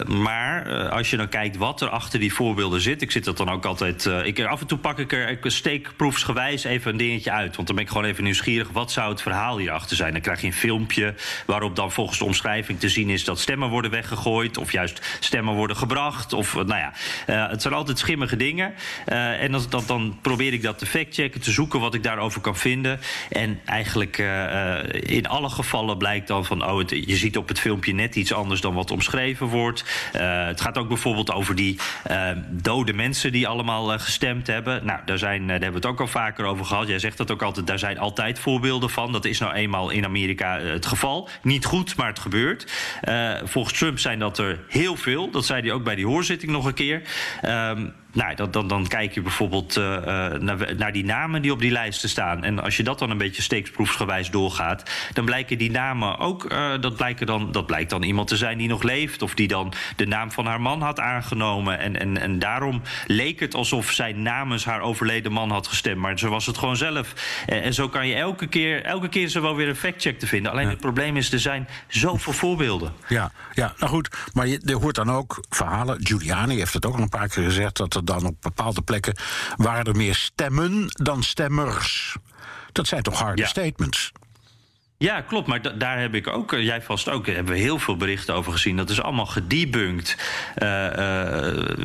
[0.06, 3.02] maar als je dan kijkt wat er achter die voorbeelden zit.
[3.02, 4.04] Ik zit dat dan ook altijd.
[4.24, 7.56] ik, af en toe pak ik er ik steekproefsgewijs even een dingetje uit.
[7.56, 8.68] Want dan ben ik gewoon even nieuwsgierig.
[8.72, 10.12] Wat zou het verhaal hierachter zijn?
[10.12, 11.14] Dan krijg je een filmpje.
[11.46, 14.58] Waarop dan volgens de omschrijving te zien is dat stemmen worden weggegooid.
[14.58, 16.32] Of juist stemmen worden gebracht.
[16.32, 16.92] Of nou ja.
[17.48, 18.74] het zijn altijd schimmige dingen.
[19.04, 22.56] en dat, dat dan probeer ik dat te factchecken, te zoeken wat ik daarover kan
[22.56, 23.00] vinden.
[23.30, 27.94] En eigenlijk uh, in alle gevallen blijkt dan van, oh, je ziet op het filmpje
[27.94, 29.84] net iets anders dan wat omschreven wordt.
[30.16, 31.78] Uh, het gaat ook bijvoorbeeld over die
[32.50, 34.84] dode mensen die allemaal gestemd hebben.
[34.84, 36.88] Nou, daar, zijn, daar hebben we het ook al vaker over gehad.
[36.88, 39.12] Jij zegt dat ook altijd, daar zijn altijd voorbeelden van.
[39.12, 41.28] Dat is nou eenmaal in Amerika het geval.
[41.42, 42.72] Niet goed, maar het gebeurt.
[43.44, 45.30] volgens Trump zijn dat er heel veel.
[45.30, 47.02] Dat zei hij ook bij die hoorzitting nog een keer.
[47.42, 49.85] Um, nou, dan, dan, dan kijk je bijvoorbeeld uh,
[50.33, 52.44] naar, naar, die namen die op die lijsten staan.
[52.44, 56.53] En als je dat dan een beetje steeksproefsgewijs doorgaat, dan blijken die namen ook.
[56.53, 59.22] Uh, dat, blijken dan, dat blijkt dan iemand te zijn die nog leeft.
[59.22, 61.79] Of die dan de naam van haar man had aangenomen.
[61.79, 66.00] En, en, en daarom leek het alsof zij namens haar overleden man had gestemd.
[66.00, 67.14] Maar zo was het gewoon zelf.
[67.46, 70.27] En, en zo kan je elke keer, elke keer zo wel weer een factcheck te
[70.27, 70.50] vinden.
[70.53, 70.70] Alleen ja.
[70.70, 72.92] het probleem is, er zijn zoveel voorbeelden.
[73.09, 74.16] Ja, ja nou goed.
[74.33, 75.98] Maar je, er hoort dan ook verhalen.
[76.03, 77.77] Giuliani heeft het ook al een paar keer gezegd.
[77.77, 79.16] dat er dan op bepaalde plekken
[79.56, 82.16] waren er meer stemmen dan stemmers.
[82.72, 83.48] Dat zijn toch harde ja.
[83.48, 84.12] statements?
[84.98, 85.46] Ja, klopt.
[85.46, 88.76] Maar daar heb ik ook, jij vast ook, hebben we heel veel berichten over gezien.
[88.76, 90.16] Dat is allemaal gedebunked.
[90.58, 91.76] Uh, uh,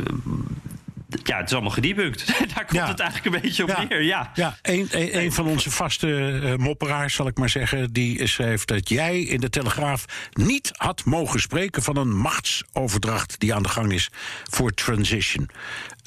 [1.23, 2.27] ja, het is allemaal gedebunked.
[2.55, 2.88] Daar komt ja.
[2.88, 3.84] het eigenlijk een beetje op ja.
[3.84, 4.03] neer.
[4.03, 4.58] Ja, ja.
[4.62, 9.21] Een, een, een van onze vaste mopperaars, zal ik maar zeggen, die schreef dat jij
[9.21, 14.10] in de Telegraaf niet had mogen spreken van een machtsoverdracht die aan de gang is
[14.49, 15.49] voor transition.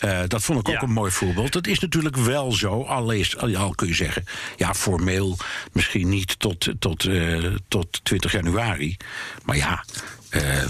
[0.05, 0.83] Uh, dat vond ik ook ja.
[0.83, 1.53] een mooi voorbeeld.
[1.53, 4.25] Dat is natuurlijk wel zo, al, is, al kun je zeggen,
[4.57, 5.39] ja, formeel
[5.73, 8.97] misschien niet tot, tot, uh, tot 20 januari.
[9.45, 9.85] Maar ja,
[10.33, 10.65] eh,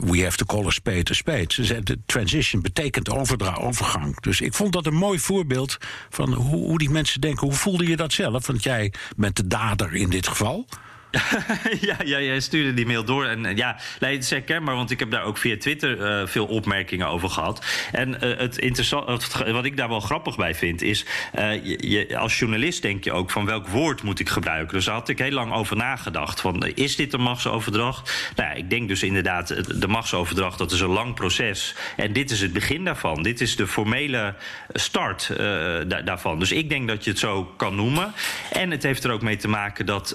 [0.00, 1.82] we have to call a spade a spade.
[1.82, 4.20] De transition betekent overdra overgang.
[4.20, 5.76] Dus ik vond dat een mooi voorbeeld
[6.10, 7.46] van hoe, hoe die mensen denken.
[7.46, 8.46] Hoe voelde je dat zelf?
[8.46, 10.66] Want jij bent de dader in dit geval.
[11.88, 13.24] ja, ja, jij stuurde die mail door.
[13.24, 16.46] En ja, nee, het is herkenbaar, want ik heb daar ook via Twitter uh, veel
[16.46, 17.64] opmerkingen over gehad.
[17.92, 21.06] En uh, het interessant, wat ik daar wel grappig bij vind, is
[21.62, 24.74] je, als journalist denk je ook van welk woord moet ik gebruiken.
[24.74, 26.40] Dus daar had ik heel lang over nagedacht.
[26.40, 28.32] Van, is dit een machtsoverdracht?
[28.36, 31.74] Nou, ja, ik denk dus inderdaad, de machtsoverdracht, dat is een lang proces.
[31.96, 33.22] En dit is het begin daarvan.
[33.22, 34.34] Dit is de formele
[34.72, 36.38] start da daarvan.
[36.38, 38.12] Dus ik denk dat je het zo kan noemen.
[38.52, 40.12] En het heeft er ook mee te maken dat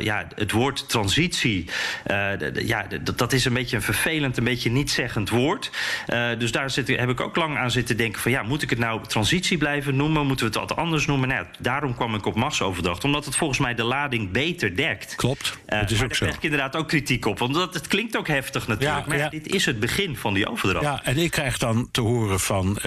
[0.00, 1.68] ja, het woord transitie,
[2.06, 5.70] uh, ja, dat is een beetje een vervelend, een beetje niet-zeggend woord.
[6.08, 8.70] Uh, dus daar zit, heb ik ook lang aan zitten denken van ja, moet ik
[8.70, 10.26] het nou transitie blijven noemen?
[10.26, 11.28] Moeten we het wat anders noemen?
[11.28, 15.14] Nou, daarom kwam ik op machtsoverdracht, omdat het volgens mij de lading beter dekt.
[15.14, 16.06] Klopt, uh, het is ook zo.
[16.08, 19.00] Daar krijg ik inderdaad ook kritiek op, want het klinkt ook heftig natuurlijk.
[19.00, 19.28] Ja, maar ja.
[19.28, 20.84] dit is het begin van die overdracht.
[20.84, 22.78] Ja, en ik krijg dan te horen van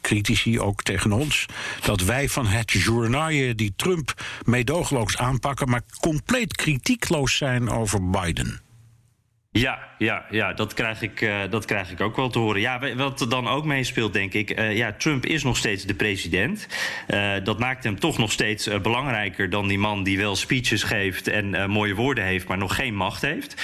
[0.00, 1.46] critici, ook tegen ons,
[1.84, 8.60] dat wij van het journaaien die Trump meedogenloos aanpakken, maar compleet kritiekloos zijn over Biden.
[9.50, 12.60] Ja, ja, ja dat, krijg ik, uh, dat krijg ik ook wel te horen.
[12.60, 14.58] Ja, wat er dan ook meespeelt, denk ik.
[14.58, 16.68] Uh, ja, Trump is nog steeds de president.
[17.08, 21.28] Uh, dat maakt hem toch nog steeds belangrijker dan die man die wel speeches geeft
[21.28, 23.62] en mooie woorden heeft, maar nog geen macht heeft.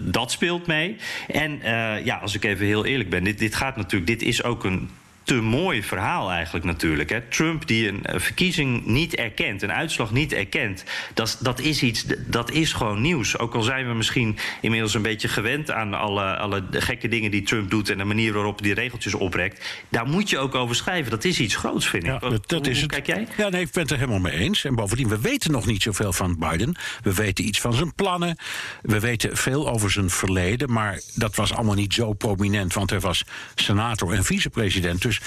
[0.00, 0.96] dat speelt mee.
[1.28, 1.60] En
[2.04, 4.90] ja, als ik even heel eerlijk ben, dit, dit gaat natuurlijk, dit is ook een
[5.22, 7.10] te mooi verhaal eigenlijk natuurlijk.
[7.10, 7.20] Hè.
[7.20, 12.50] Trump die een verkiezing niet erkent, een uitslag niet erkent, dat, dat is iets, dat
[12.50, 13.38] is gewoon nieuws.
[13.38, 17.42] Ook al zijn we misschien inmiddels een beetje gewend aan alle, alle gekke dingen die
[17.42, 19.82] Trump doet en de manier waarop die regeltjes oprekt.
[19.88, 21.10] Daar moet je ook over schrijven.
[21.10, 22.10] Dat is iets groots, vind ik.
[22.10, 22.90] Ja, dat, dat hoe, is het.
[22.90, 23.26] kijk jij?
[23.36, 24.64] Ja, nee, ik ben het er helemaal mee eens.
[24.64, 26.76] En bovendien, we weten nog niet zoveel van Biden.
[27.02, 28.36] We weten iets van zijn plannen.
[28.82, 30.72] We weten veel over zijn verleden.
[30.72, 35.00] Maar dat was allemaal niet zo prominent, want hij was senator en vicepresident.
[35.18, 35.20] Dus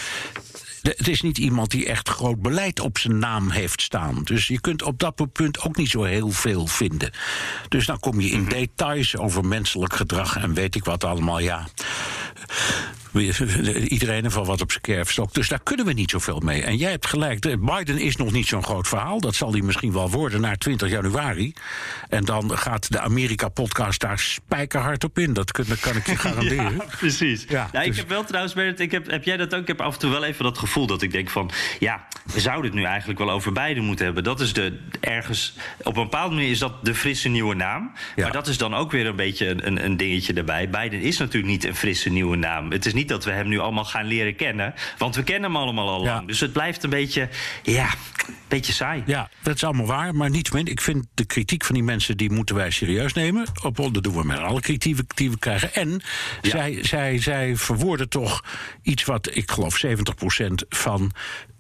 [0.98, 4.24] het is niet iemand die echt groot beleid op zijn naam heeft staan.
[4.24, 7.12] Dus je kunt op dat punt ook niet zo heel veel vinden.
[7.70, 11.40] Dus dan kom je in details over menselijk gedrag en weet ik wat allemaal.
[11.40, 11.68] Ja.
[13.14, 15.34] Iedereen wel wat op zijn kerfstok.
[15.34, 16.64] Dus daar kunnen we niet zoveel mee.
[16.64, 19.20] En jij hebt gelijk, Biden is nog niet zo'n groot verhaal.
[19.20, 21.54] Dat zal hij misschien wel worden na 20 januari.
[22.10, 25.34] En dan gaat de Amerika-podcast daar spijkerhard op in.
[25.34, 26.76] Dat kan, kan ik je garanderen.
[26.76, 27.46] ja, precies.
[27.50, 27.94] Ja, nou, dus...
[27.94, 29.62] Ik heb wel trouwens, Bert, ik heb, heb jij dat ook?
[29.62, 31.52] Ik heb af en toe wel even dat gevoel dat ik denk van...
[31.80, 34.24] ja, we zouden het nu eigenlijk wel over Biden moeten hebben.
[34.24, 35.56] Dat is de ergens...
[35.84, 37.92] Op een bepaalde manier is dat de frisse nieuwe naam.
[38.16, 38.24] Ja.
[38.24, 40.70] Maar dat is dan ook weer een beetje een, een dingetje erbij.
[40.70, 42.72] Biden is natuurlijk niet een frisse nieuwe naam.
[42.72, 44.74] Het is niet dat we hem nu allemaal gaan leren kennen.
[44.98, 46.28] Want we kennen hem allemaal al lang.
[46.28, 47.30] Dus het blijft een beetje,
[47.64, 47.86] ja,
[48.28, 49.04] een beetje saai.
[49.06, 50.16] Ja, dat is allemaal waar.
[50.16, 52.18] Maar niettemin, ik vind de kritiek van die mensen...
[52.18, 53.48] die moeten wij serieus nemen.
[53.64, 55.74] Op, dat doen we met alle kritiek die we krijgen.
[55.74, 56.02] En
[56.42, 56.50] ja.
[56.50, 58.44] zij, zij, zij verwoorden toch
[58.82, 59.90] iets wat, ik geloof, 70%
[60.70, 61.12] van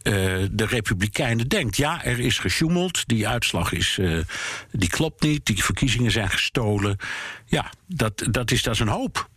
[0.03, 0.13] uh,
[0.51, 1.77] de Republikeinen denkt.
[1.77, 4.19] Ja, er is gesjoemeld, die uitslag is, uh,
[4.71, 6.97] die klopt niet, die verkiezingen zijn gestolen.
[7.45, 9.29] Ja, dat, dat, is, dat is een hoop.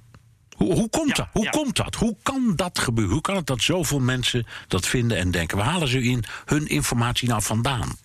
[0.57, 1.29] Hoe, hoe komt ja, dat?
[1.33, 1.51] Hoe ja.
[1.51, 1.95] komt dat?
[1.95, 3.12] Hoe kan dat gebeuren?
[3.12, 5.57] Hoe kan het dat zoveel mensen dat vinden en denken?
[5.57, 7.97] Waar halen ze in hun informatie nou vandaan?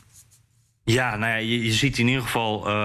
[0.83, 2.79] Ja, nou ja, je, je ziet in ieder geval, uh, uh,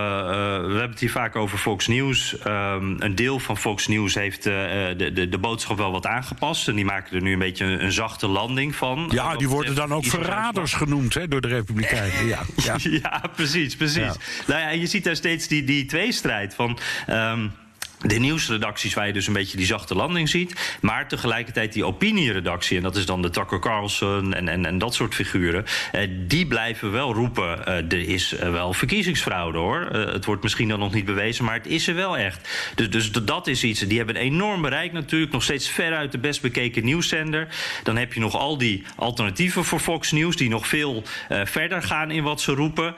[0.61, 2.37] we hebben het hier vaak over Fox News.
[2.47, 4.53] Um, een deel van Fox News heeft uh,
[4.97, 6.69] de, de, de boodschap wel wat aangepast.
[6.69, 9.09] En die maken er nu een beetje een, een zachte landing van.
[9.13, 12.27] Ja, die worden dan ook verraders genoemd hè, door de Republikeinen.
[12.27, 12.77] Ja, ja.
[12.83, 14.13] ja precies, precies.
[14.47, 16.79] Nou ja, je ziet daar steeds die, die tweestrijd van.
[17.11, 17.53] Um,
[18.07, 20.79] de nieuwsredacties waar je dus een beetje die zachte landing ziet.
[20.81, 24.95] Maar tegelijkertijd die opinieredactie, en dat is dan de Tucker Carlson en, en, en dat
[24.95, 25.65] soort figuren.
[25.93, 29.81] Eh, die blijven wel roepen: eh, er is uh, wel verkiezingsfraude hoor.
[29.91, 32.49] het wordt misschien dan nog niet bewezen, maar het is er wel echt.
[32.75, 33.81] Dus, dus dat is iets.
[33.81, 35.33] Die hebben een enorm bereik natuurlijk.
[35.33, 37.49] Nog steeds veruit de best bekeken nieuwszender.
[37.83, 42.11] Dan heb je nog al die alternatieven voor Fox News, die nog veel verder gaan
[42.11, 42.95] in wat ze roepen.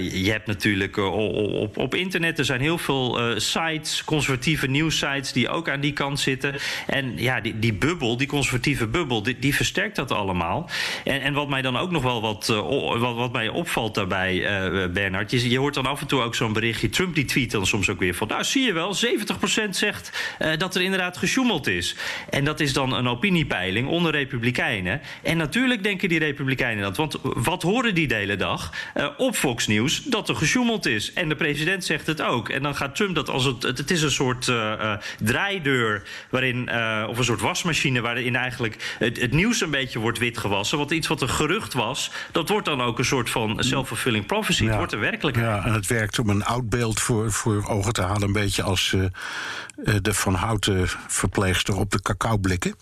[0.00, 5.68] je hebt natuurlijk op, op internet, er zijn heel veel sites conservatieve nieuwsites die ook
[5.68, 6.54] aan die kant zitten.
[6.86, 10.70] En ja, die, die bubbel, die conservatieve bubbel, die, die versterkt dat allemaal.
[11.04, 14.34] En, en wat mij dan ook nog wel wat, uh, wat, wat mij opvalt daarbij,
[14.34, 16.88] uh, Bernard, je, hoort dan af en toe ook zo'n berichtje.
[16.88, 18.96] Trump die tweet dan soms ook weer van, nou zie je wel,
[19.66, 21.96] 70% zegt uh, dat er inderdaad gesjoemeld is.
[22.30, 25.00] En dat is dan een opiniepeiling onder Republikeinen.
[25.22, 26.96] En natuurlijk denken die Republikeinen dat.
[26.96, 28.72] Want wat horen die de hele dag
[29.16, 30.02] op Fox News?
[30.04, 31.12] Dat er gesjoemeld is.
[31.12, 32.48] En de president zegt het ook.
[32.48, 33.44] En dan gaat Trump dat als.
[33.44, 34.52] Het, het is een soort
[35.18, 36.70] draaideur waarin,
[37.08, 40.78] of een soort wasmachine waarin eigenlijk het, het, nieuws een beetje wordt witgewassen.
[40.78, 44.66] Want iets wat een gerucht was, dat wordt dan ook een soort van self-fulfilling prophecy.
[44.66, 45.48] Het wordt een werkelijkheid.
[45.48, 48.22] Ja, en het werkt om een oud beeld voor, voor ogen te halen.
[48.22, 48.96] Een beetje als
[50.02, 52.74] de Van Houten verpleegster op de cacaoblikken.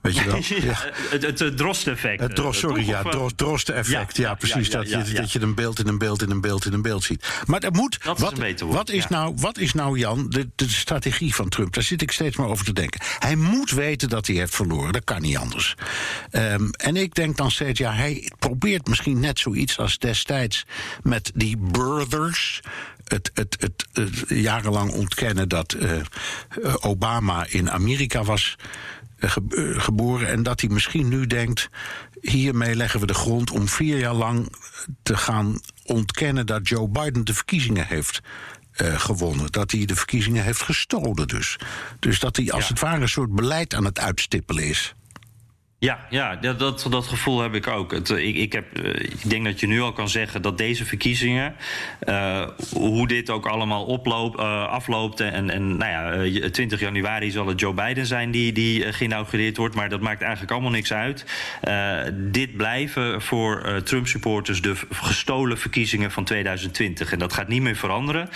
[0.00, 0.34] Weet je wel?
[0.66, 0.74] Ja.
[1.10, 2.20] Het, het, Drost-effect.
[2.20, 4.16] Het Drost, sorry, ja, Drost, Drost-effect.
[4.16, 4.70] Ja, precies.
[4.70, 7.04] dat, je, dat je een beeld in een beeld in een beeld in een beeld
[7.04, 7.42] ziet.
[7.46, 7.98] Maar dat moet.
[8.04, 11.74] Dat wat, is wat, is nou, wat is nou, Jan, de, de strategie van Trump?
[11.74, 13.00] Daar zit ik steeds maar over te denken.
[13.18, 14.92] Hij moet weten dat hij heeft verloren.
[14.92, 15.74] Dat kan niet anders.
[16.30, 20.64] Um, en ik denk dan steeds, ja, hij probeert misschien net zoiets als destijds
[21.02, 22.60] met die birthers.
[23.04, 26.02] Het, het, het, het, jarenlang ontkennen dat uh,
[26.80, 28.56] Obama in Amerika was
[29.18, 29.30] eh,
[29.80, 30.28] geboren.
[30.28, 31.68] En dat hij misschien nu denkt:
[32.20, 34.52] hiermee leggen we de grond om vier jaar lang
[35.02, 38.20] te gaan ontkennen dat Joe Biden de verkiezingen heeft.
[38.82, 39.52] Uh, gewonnen.
[39.52, 41.56] Dat hij de verkiezingen heeft gestolen, dus.
[41.98, 42.68] Dus dat hij als ja.
[42.68, 44.94] het ware een soort beleid aan het uitstippelen is.
[45.78, 46.58] Ja, ja dat,
[46.90, 47.92] dat, gevoel heb ik ook.
[47.92, 50.84] Het, ik, ik, heb, eh, ik denk dat je nu al kan zeggen dat deze
[50.84, 51.54] verkiezingen,
[52.08, 55.20] uh, hoe dit ook allemaal uh, afloopt.
[55.20, 59.74] En, en nou ja, 20 januari zal het Joe Biden zijn die, die geïnaugureerd wordt.
[59.74, 61.24] Maar dat maakt eigenlijk allemaal niks uit.
[62.12, 67.12] dit blijven voor Trump-supporters de gestolen verkiezingen van 2020.
[67.12, 68.28] En dat gaat niet meer veranderen.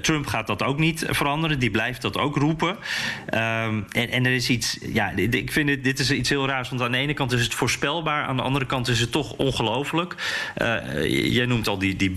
[0.00, 1.58] Trump gaat dat ook niet veranderen.
[1.58, 2.68] Die blijft dat ook roepen.
[2.68, 6.74] Um, en, en er is iets, ja, ik vind dit, dit is iets heel raars.
[6.76, 9.32] Want aan de ene kant is het voorspelbaar, aan de andere kant is het toch
[9.32, 10.14] ongelooflijk.
[10.56, 12.10] Uh, jij noemt al die, die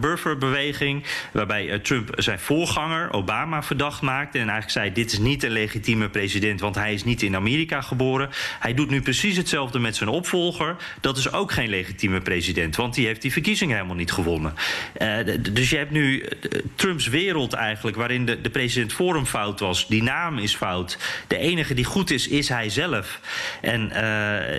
[0.00, 4.38] Burfer-beweging, waarbij uh, Trump zijn voorganger, Obama, verdacht maakte.
[4.38, 7.80] En eigenlijk zei: Dit is niet een legitieme president, want hij is niet in Amerika
[7.80, 8.30] geboren.
[8.58, 10.76] Hij doet nu precies hetzelfde met zijn opvolger.
[11.00, 14.54] Dat is ook geen legitieme president, want die heeft die verkiezingen helemaal niet gewonnen.
[14.98, 15.16] Uh,
[15.52, 16.28] dus je hebt nu
[16.74, 19.86] Trumps wereld eigenlijk, waarin de, de president voor fout was.
[19.86, 20.98] Die naam is fout.
[21.26, 23.20] De enige die goed is, is hij zelf.
[23.60, 23.96] En uh,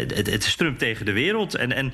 [0.08, 1.56] het, het, is Trump tegen de wereld.
[1.56, 1.94] En, en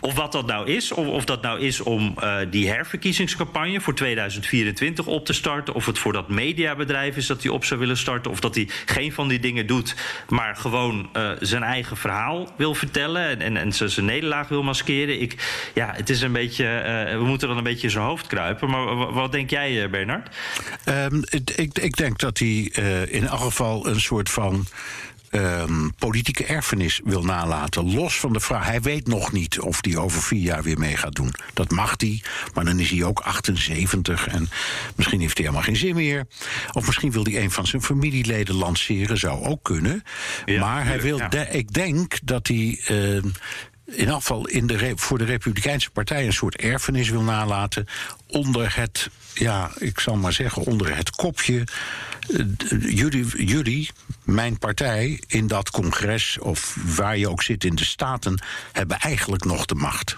[0.00, 3.94] of wat dat nou is, of, of dat nou is om uh, die herverkiezingscampagne voor
[3.94, 7.96] 2024 op te starten, of het voor dat mediabedrijf is dat hij op zou willen
[7.96, 9.94] starten, of dat hij geen van die dingen doet,
[10.28, 15.20] maar gewoon uh, zijn eigen verhaal wil vertellen en, en, en zijn nederlaag wil maskeren.
[15.20, 16.64] Ik, ja, het is een beetje,
[17.18, 18.70] we moeten dan een beetje in zijn hoofd kruipen.
[18.70, 20.36] Maar wat denk jij, Bernard?
[20.88, 21.22] Um,
[21.56, 22.72] ik, ik, denk dat hij
[23.08, 24.66] in elk geval een soort van
[25.30, 27.94] um, politieke erfenis wil nalaten.
[27.94, 30.96] Los van de vraag, hij weet nog niet of hij over vier jaar weer mee
[30.96, 31.34] gaat doen.
[31.54, 32.22] Dat mag hij,
[32.54, 34.48] maar dan is hij ook 78 en
[34.94, 36.26] misschien heeft hij helemaal geen zin meer.
[36.72, 40.02] Of misschien wil hij een van zijn familieleden lanceren, zou ook kunnen.
[40.44, 41.28] Ja, maar hij wil, ja.
[41.28, 42.80] de, ik denk dat hij.
[42.90, 43.22] Uh,
[43.86, 47.86] in afval in de, voor de Republikeinse Partij een soort erfenis wil nalaten.
[48.26, 51.64] onder het, ja, ik zal maar zeggen, onder het kopje.
[52.80, 53.90] Jullie, jullie,
[54.24, 59.44] mijn partij, in dat congres of waar je ook zit in de Staten, hebben eigenlijk
[59.44, 60.16] nog de macht.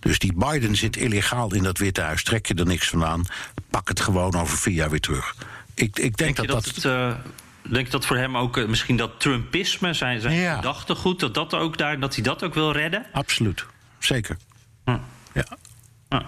[0.00, 2.24] Dus die Biden zit illegaal in dat Witte Huis.
[2.24, 3.24] Trek je er niks van aan.
[3.70, 5.34] Pak het gewoon over vier jaar weer terug.
[5.74, 6.64] Ik, ik denk, denk dat dat.
[6.64, 7.14] dat het, uh,
[7.72, 10.54] denk dat voor hem ook uh, misschien dat Trumpisme, zijn, zijn Ja.
[10.56, 13.06] gedachtegoed, dat, dat, ook daar, dat hij dat ook wil redden?
[13.12, 13.66] Absoluut.
[13.98, 14.36] Zeker.
[14.84, 14.96] Hm.
[15.32, 15.44] Ja.
[16.14, 16.26] Ja,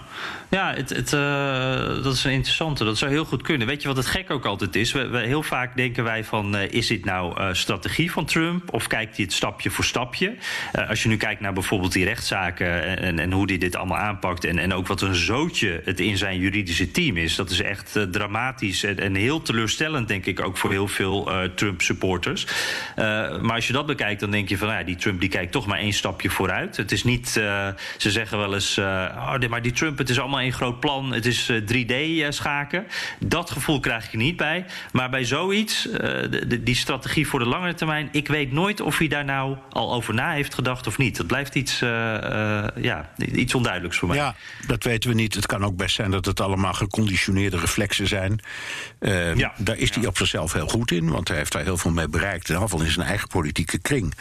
[0.49, 2.83] ja het, het, uh, dat is een interessante.
[2.83, 3.67] Dat zou heel goed kunnen.
[3.67, 4.91] Weet je wat het gek ook altijd is?
[4.91, 6.55] We, we heel vaak denken wij van...
[6.55, 8.73] Uh, is dit nou uh, strategie van Trump?
[8.73, 10.35] Of kijkt hij het stapje voor stapje?
[10.87, 12.97] als je nu kijkt naar bijvoorbeeld die rechtszaken...
[12.97, 14.45] en, en hoe hij dit allemaal aanpakt...
[14.45, 17.35] En, en ook wat een zootje het in zijn juridische team is...
[17.35, 20.07] dat is echt dramatisch en, en, heel teleurstellend...
[20.07, 22.47] denk ik ook voor heel veel Trump-supporters.
[23.41, 24.67] maar als je dat bekijkt, dan denk je van...
[24.67, 26.77] ja, die Trump die kijkt toch maar één stapje vooruit.
[26.77, 27.29] Het is niet...
[27.97, 28.77] ze zeggen wel eens...
[28.77, 31.13] oh, maar die Trump, het is allemaal een groot plan.
[31.13, 32.87] Het is uh, 3D-schaken.
[33.19, 34.65] Dat gevoel krijg je niet bij.
[34.91, 38.09] Maar bij zoiets, de, de, die strategie voor de langere termijn...
[38.11, 41.17] ik weet nooit of hij daar nou al over na heeft gedacht of niet.
[41.17, 44.17] Dat blijft iets, ja, iets onduidelijks voor mij.
[44.17, 44.35] Ja,
[44.67, 45.33] dat weten we niet.
[45.33, 48.39] Het kan ook best zijn dat het allemaal geconditioneerde reflexen zijn.
[49.35, 49.53] ja.
[49.57, 50.07] Daar is hij ja.
[50.07, 52.49] op zichzelf heel goed in, want hij heeft daar heel veel mee bereikt.
[52.49, 54.13] In ieder geval in zijn eigen politieke kring.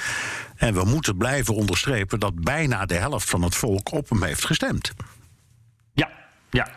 [0.56, 4.44] En we moeten blijven onderstrepen dat bijna de helft van het volk op hem heeft
[4.44, 4.92] gestemd.
[6.56, 6.68] Ja.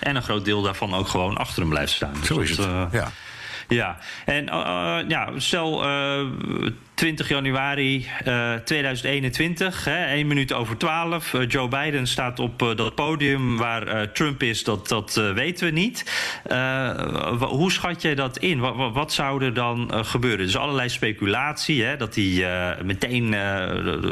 [0.00, 2.14] En een groot deel daarvan ook gewoon achter hem blijft staan.
[2.24, 3.10] Zo is het, uh, ja.
[3.68, 6.26] Ja, en uh, ja, stel uh,
[6.94, 11.32] 20 januari uh, 2021, hè, 1 minuut over 12.
[11.32, 16.04] Uh, Joe Biden staat op dat podium waar Trump is, dat, dat weten we niet.
[17.38, 18.58] hoe schat jij dat in?
[18.58, 20.46] Wat, wat, wat zou er dan gebeuren?
[20.46, 22.46] Dus allerlei speculatie, hè, dat hij
[22.82, 23.34] meteen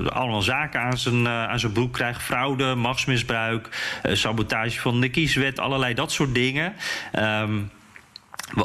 [0.08, 2.22] allemaal zaken aan zijn, aan zijn broek krijgt.
[2.22, 3.68] Fraude, machtsmisbruik,
[4.02, 6.74] sabotage van de kieswet, allerlei dat soort dingen.
[7.18, 7.70] Um,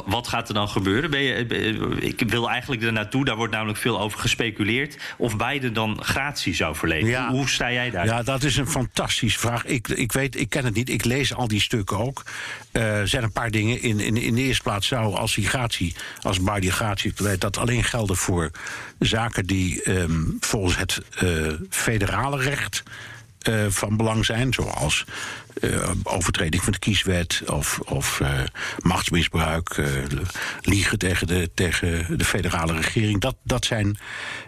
[0.06, 1.10] Wat gaat er dan gebeuren?
[1.10, 1.46] Ben je,
[2.00, 4.98] ik wil eigenlijk er naartoe, daar wordt namelijk veel over gespeculeerd.
[5.16, 7.28] Of Biden dan gratie zou verlenen.
[7.28, 8.04] Hoe, sta jij daar?
[8.04, 9.64] Ja, dat is een fantastische vraag.
[9.64, 10.90] Ik, ik weet, ik ken het niet.
[10.90, 12.22] Ik lees al die stukken ook.
[12.72, 13.82] Uh, er zijn een paar dingen.
[13.82, 17.56] In, in, in de eerste plaats zou als hij gratie, als Biden gratie verleent, dat
[17.56, 18.50] alleen gelden voor
[18.98, 22.82] zaken die um, volgens het uh, federale recht.
[23.48, 25.04] Uh, van belang zijn, zoals
[25.60, 28.40] uh, overtreding van de kieswet of, of uh,
[28.78, 29.86] machtsmisbruik, uh,
[30.60, 33.20] liegen tegen de, tegen de federale regering.
[33.20, 33.98] Dat, dat zijn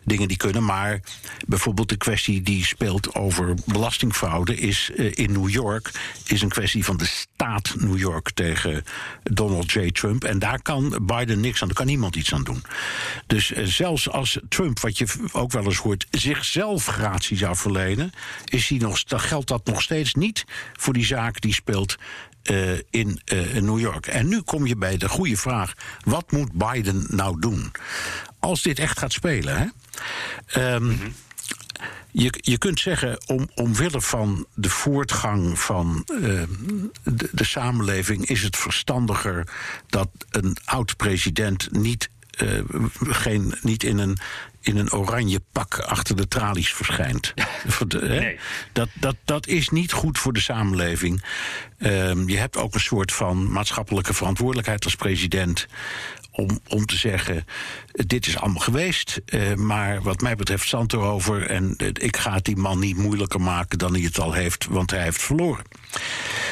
[0.04, 0.64] dingen die kunnen.
[0.64, 1.00] Maar
[1.46, 5.90] bijvoorbeeld de kwestie die speelt over belastingfraude is in New York
[6.26, 8.84] is een kwestie van de staat New York tegen
[9.22, 9.90] Donald J.
[9.90, 10.24] Trump.
[10.24, 12.62] En daar kan Biden niks aan, daar kan niemand iets aan doen.
[13.26, 18.12] Dus zelfs als Trump, wat je ook wel eens hoort, zichzelf gratie zou verlenen,
[18.44, 21.96] is hij nog, dan geldt dat nog steeds niet voor die die zaak die speelt
[22.50, 24.06] uh, in uh, New York.
[24.06, 27.70] En nu kom je bij de goede vraag: wat moet Biden nou doen?
[28.38, 30.74] Als dit echt gaat spelen, hè?
[30.74, 31.14] Um, mm -hmm.
[32.12, 36.42] Je, je kunt zeggen, om, omwille van de voortgang van uh,
[37.02, 39.48] de, de, samenleving, is het verstandiger
[39.86, 42.10] dat een oud-president niet,
[42.42, 42.60] uh,
[43.00, 44.18] geen, niet in een
[44.60, 47.34] in een oranje pak achter de tralies verschijnt.
[48.00, 48.38] nee.
[48.72, 51.22] dat, dat, dat is niet goed voor de samenleving.
[51.78, 55.66] Um, je hebt ook een soort van maatschappelijke verantwoordelijkheid als president.
[56.32, 57.46] Om, om te zeggen,
[57.92, 61.46] dit is allemaal geweest, uh, maar wat mij betreft stand erover...
[61.46, 64.66] en uh, ik ga het die man niet moeilijker maken dan hij het al heeft,
[64.66, 65.64] want hij heeft verloren.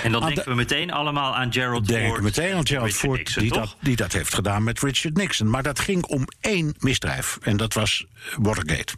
[0.03, 1.99] En dan denken we meteen allemaal aan Gerald Ford.
[2.01, 5.17] Denken we meteen aan Gerald Ford, Nixon, die, dat, die dat heeft gedaan met Richard
[5.17, 5.51] Nixon.
[5.51, 8.95] Maar dat ging om één misdrijf, en dat was Watergate.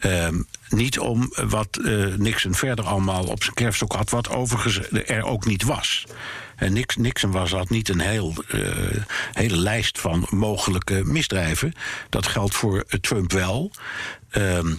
[0.00, 5.24] Um, niet om wat uh, Nixon verder allemaal op zijn kerfstok had, wat overigens er
[5.24, 6.06] ook niet was.
[6.58, 8.62] En Nix, Nixon was had niet een heel, uh,
[9.32, 11.72] hele lijst van mogelijke misdrijven.
[12.08, 13.70] Dat geldt voor Trump wel.
[14.32, 14.78] Um,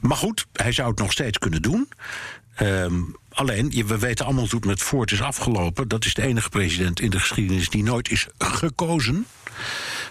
[0.00, 1.88] maar goed, hij zou het nog steeds kunnen doen.
[2.62, 5.88] Um, alleen, we weten allemaal hoe het met Ford is afgelopen.
[5.88, 9.26] Dat is de enige president in de geschiedenis die nooit is gekozen.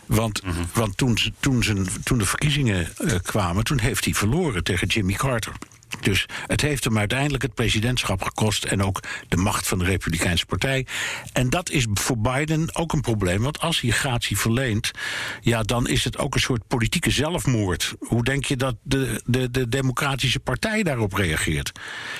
[0.05, 0.69] Want, mm -hmm.
[0.73, 5.13] want toen, toen, zijn, toen de verkiezingen uh, kwamen, toen heeft hij verloren tegen Jimmy
[5.13, 5.53] Carter.
[6.01, 10.45] Dus het heeft hem uiteindelijk het presidentschap gekost en ook de macht van de Republikeinse
[10.45, 10.85] Partij.
[11.33, 14.91] En dat is voor Biden ook een probleem, want als hij gratie verleent,
[15.41, 17.93] ja, dan is het ook een soort politieke zelfmoord.
[17.99, 21.71] Hoe denk je dat de, de, de Democratische Partij daarop reageert?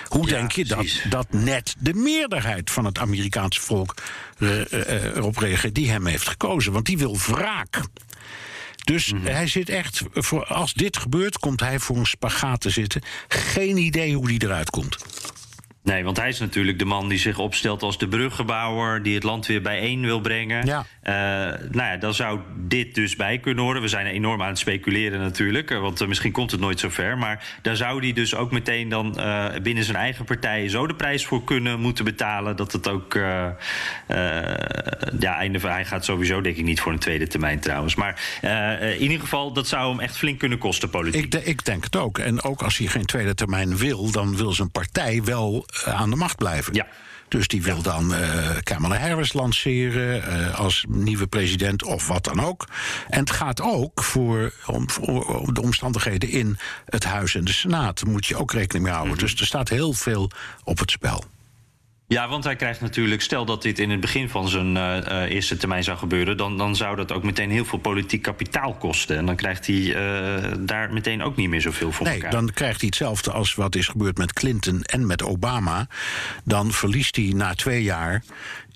[0.08, 3.94] Hoe ja, denk je dat, dat net de meerderheid van het Amerikaanse volk
[4.38, 6.72] uh, uh, erop reageert die hem heeft gekozen?
[6.74, 7.82] Want die wil wraak.
[8.88, 9.28] Dus mm -hmm.
[9.28, 13.02] hij zit echt, voor, als dit gebeurt, komt hij voor een spagaat te zitten.
[13.28, 14.98] Geen idee hoe die eruit komt.
[15.88, 19.24] Nee, want hij is natuurlijk de man die zich opstelt als de bruggenbouwer, die het
[19.24, 20.66] land weer bijeen wil brengen.
[20.66, 20.86] Ja.
[21.04, 21.14] Uh,
[21.72, 23.82] nou ja, dan zou dit dus bij kunnen horen.
[23.82, 27.18] We zijn enorm aan het speculeren natuurlijk, want uh, misschien komt het nooit zo ver.
[27.18, 30.96] Maar daar zou hij dus ook meteen dan uh, binnen zijn eigen partij zo de
[30.96, 32.56] prijs voor kunnen moeten betalen.
[32.56, 33.14] Dat het ook.
[35.20, 35.72] ja, einde van.
[35.72, 37.96] Hij gaat sowieso, denk ik, niet voor een tweede termijn trouwens.
[37.96, 38.22] Maar
[38.82, 41.24] in ieder geval, dat zou hem echt flink kunnen kosten, politiek.
[41.24, 42.18] Ik, de, ik denk het ook.
[42.18, 46.16] En ook als hij geen tweede termijn wil, dan wil zijn partij wel aan de
[46.16, 46.74] macht blijven.
[46.74, 46.88] Ja.
[47.28, 52.40] Dus die wil dan uh, Kamala Harris lanceren uh, als nieuwe president of wat dan
[52.40, 52.68] ook.
[53.10, 58.00] En het gaat ook voor, om, voor de omstandigheden in het Huis en de Senaat.
[58.04, 59.14] Daar moet je ook rekening mee houden.
[59.14, 59.30] Mm -hmm.
[59.30, 60.32] Dus er staat heel veel
[60.64, 61.24] op het spel.
[62.10, 65.58] Ja, want hij krijgt natuurlijk, stel dat dit in het begin van zijn uh, eerste
[65.58, 69.18] termijn zou gebeuren, dan, dan zou dat ook meteen heel veel politiek kapitaal kosten.
[69.18, 72.32] En dan krijgt hij uh, daar meteen ook niet meer zoveel voor nee, elkaar.
[72.32, 75.88] dan krijgt hij hetzelfde als wat is gebeurd met Clinton en met Obama.
[76.44, 78.24] Dan verliest hij na twee jaar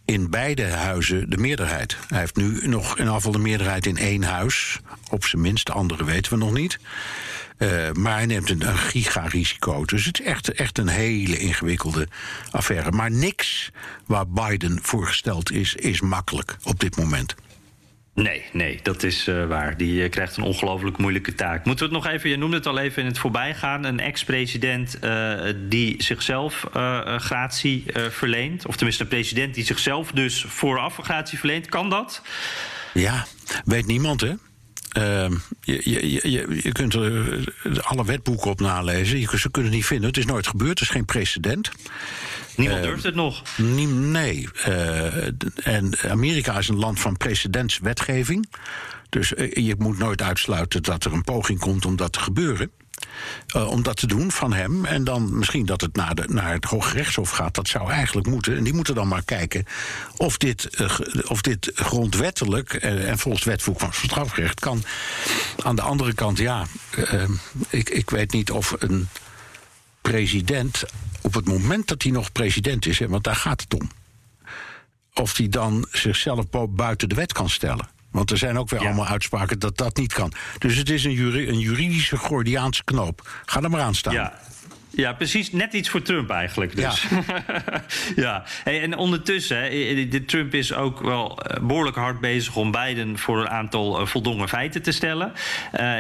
[0.06, 1.98] in beide huizen de meerderheid.
[2.08, 4.80] Hij heeft nu nog in afval de meerderheid in één huis.
[5.10, 6.80] Op zijn minst, de andere weten we nog niet.
[7.62, 9.86] Uh, maar hij neemt een, een gigarisico.
[9.86, 12.08] Dus het is echt, echt een hele ingewikkelde
[12.52, 12.92] affaire.
[12.92, 13.72] Maar niks
[14.06, 17.36] waar Biden voor gesteld is, is makkelijk op dit moment.
[18.14, 19.78] Nee, nee, dat is uh, waar.
[19.78, 21.66] Die uh, krijgt een ongelooflijk moeilijke taak.
[21.66, 23.84] Moeten we het nog even, je noemde het al even in het voorbijgaan...
[23.84, 26.66] een ex-president uh, die zichzelf
[27.18, 28.66] gratie verleent...
[28.66, 31.70] of tenminste een president die zichzelf dus vooraf gratie verleent.
[31.70, 32.22] Kan dat?
[32.94, 33.26] Ja,
[33.66, 34.34] weet niemand, hè?
[34.98, 35.30] Uh,
[35.62, 39.20] je, je, je, je, kunt er alle wetboeken op nalezen.
[39.20, 40.08] Je, ze kunnen het niet vinden.
[40.08, 40.80] Het is nooit gebeurd.
[40.80, 41.72] Het is geen precedent.
[42.56, 43.42] Niemand uh, durft het nog.
[43.58, 44.50] Nie, nee.
[44.68, 45.26] Uh,
[45.64, 48.50] en Amerika is een land van precedentswetgeving.
[49.10, 52.72] Dus je moet nooit uitsluiten dat er een poging komt om dat te gebeuren.
[53.48, 54.86] Eh, om dat te doen van hem.
[54.86, 57.56] En dan misschien dat het naar, de, naar het Hoge Rechtshof gaat.
[57.56, 58.58] Dat zou eigenlijk moeten.
[58.58, 59.66] En die moeten dan maar kijken
[60.18, 64.84] of dit, eh, of dit grondwettelijk eh, en volgens wetvoer van strafrecht kan.
[65.64, 66.66] Aan de andere kant, ja,
[67.70, 69.08] ik, ik weet niet of een
[70.02, 70.84] president
[71.22, 73.90] op het moment dat hij nog president is, hè, want daar gaat het om,
[75.14, 77.90] of hij dan zichzelf buiten de wet kan stellen.
[78.12, 78.86] Want er zijn ook weer Ja.
[78.86, 80.32] allemaal uitspraken dat dat niet kan.
[80.58, 83.30] Dus het is een, juri- een juridische Gordiaanse knoop.
[83.46, 84.14] Ga er maar aan staan.
[84.14, 84.34] Ja.
[84.94, 85.52] Ja, precies.
[85.52, 86.76] Net iets voor Trump eigenlijk.
[86.76, 87.08] Dus.
[88.16, 88.44] Ja.
[88.64, 93.18] Hey, en ondertussen, hè, de Trump is ook wel eh, behoorlijk hard bezig om Biden
[93.18, 95.34] voor een aantal eh, voldongen feiten te stellen.
[95.72, 95.98] Eh,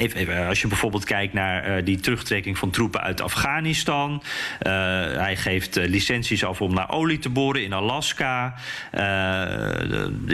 [0.00, 4.22] even, even, als je bijvoorbeeld kijkt naar die terugtrekking van troepen uit Afghanistan.
[4.58, 8.54] Hij geeft licenties af om naar olie te boren in Alaska.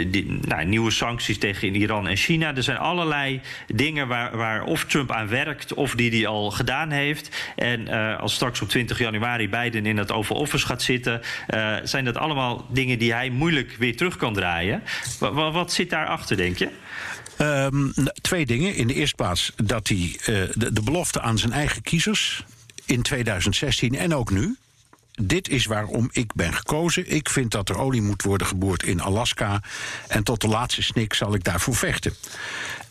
[0.06, 2.54] Die- nou, nieuwe sancties tegen Iran en China.
[2.54, 6.90] Er zijn allerlei dingen waar, waar of Trump aan werkt of die hij al gedaan
[6.90, 7.52] heeft.
[7.56, 11.76] En eh, als straks op 20 januari Biden in het Oval Office gaat zitten, eh,
[11.82, 14.82] zijn dat allemaal dingen die hij moeilijk weer terug kan draaien.
[15.18, 16.68] Wa- wa- wat zit daarachter, denk je?
[17.36, 18.74] Ehm, n- twee dingen.
[18.74, 22.44] In de eerste plaats dat hij eh, de, de belofte aan zijn eigen kiezers
[22.84, 24.56] in 2016 en ook nu.
[25.20, 27.10] Dit is waarom ik ben gekozen.
[27.10, 29.60] Ik vind dat er olie moet worden geboord in Alaska.
[30.08, 32.12] En tot de laatste snik zal ik daarvoor vechten.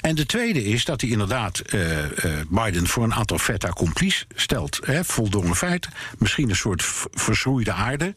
[0.02, 4.26] En de tweede is dat hij inderdaad eh, eh, Biden voor een aantal fait accomplis
[4.36, 4.80] stelt.
[4.84, 5.91] Hè, voldongen feiten.
[6.18, 8.16] Misschien een soort verschroeide aarde.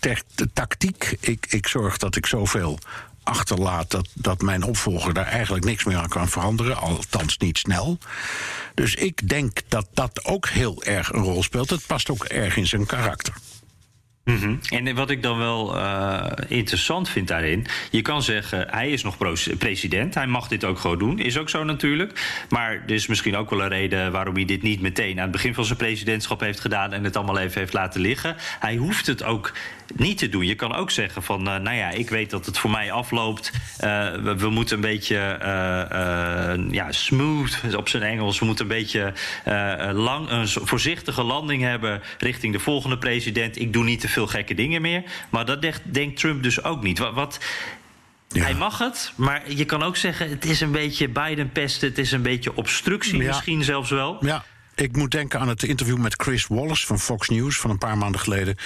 [0.00, 0.22] Ter-
[0.52, 1.16] tactiek.
[1.20, 2.78] Ik, ik zorg dat ik zoveel
[3.26, 7.98] achterlaat dat, dat mijn opvolger daar eigenlijk niks meer aan kan veranderen, althans niet snel.
[8.74, 11.70] Dus ik denk dat dat ook heel erg een rol speelt.
[11.70, 13.34] Het past ook erg in zijn karakter.
[14.68, 17.66] En wat ik dan wel eh, interessant vind daarin.
[17.90, 19.16] Je kan zeggen, hij is nog
[19.58, 20.14] president.
[20.14, 21.18] Hij mag dit ook gewoon doen.
[21.18, 22.44] Is ook zo natuurlijk.
[22.48, 25.30] Maar er is misschien ook wel een reden waarom hij dit niet meteen aan het
[25.30, 26.92] begin van zijn presidentschap heeft gedaan.
[26.92, 28.36] en het allemaal even heeft laten liggen.
[28.60, 29.52] Hij hoeft het ook
[29.94, 30.46] niet te doen.
[30.46, 33.52] Je kan ook zeggen van, eh, nou ja, ik weet dat het voor mij afloopt.
[33.78, 38.38] Eh, we, we moeten een beetje eh, ja, smooth op zijn Engels.
[38.38, 39.12] We moeten een beetje
[39.92, 43.60] lang, een voorzichtige landing hebben richting de volgende president.
[43.60, 45.02] Ik doe niet te veel gekke dingen meer.
[45.30, 46.98] Maar dat denkt, denkt Trump dus ook niet.
[46.98, 47.40] Wat, wat
[48.28, 48.42] Ja.
[48.42, 50.30] Hij mag het, maar je kan ook zeggen...
[50.30, 53.26] het is een beetje Biden pesten, het is een beetje obstructie Ja.
[53.26, 54.16] misschien zelfs wel.
[54.20, 54.44] Ja.
[54.76, 57.98] Ik moet denken aan het interview met Chris Wallace van Fox News van een paar
[57.98, 58.56] maanden geleden.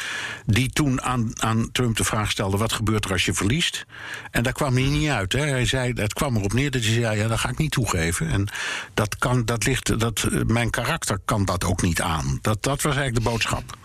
[0.47, 3.87] Die toen aan, aan Trump de vraag stelde: wat gebeurt er als je verliest?
[4.31, 5.33] En daar kwam hij niet uit.
[5.33, 5.41] Hè.
[5.47, 8.29] Hij zei, het kwam erop neer dat hij zei: ja, dat ga ik niet toegeven.
[8.29, 8.49] En
[8.95, 12.39] dat kan, dat ligt, dat, mijn karakter kan dat ook niet aan.
[12.43, 13.77] Dat, dat was eigenlijk de boodschap.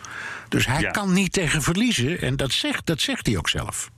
[0.50, 0.92] Dus hij Ja.
[0.92, 2.22] kan niet tegen verliezen.
[2.22, 3.90] En dat zegt, dat zegt hij ook zelf.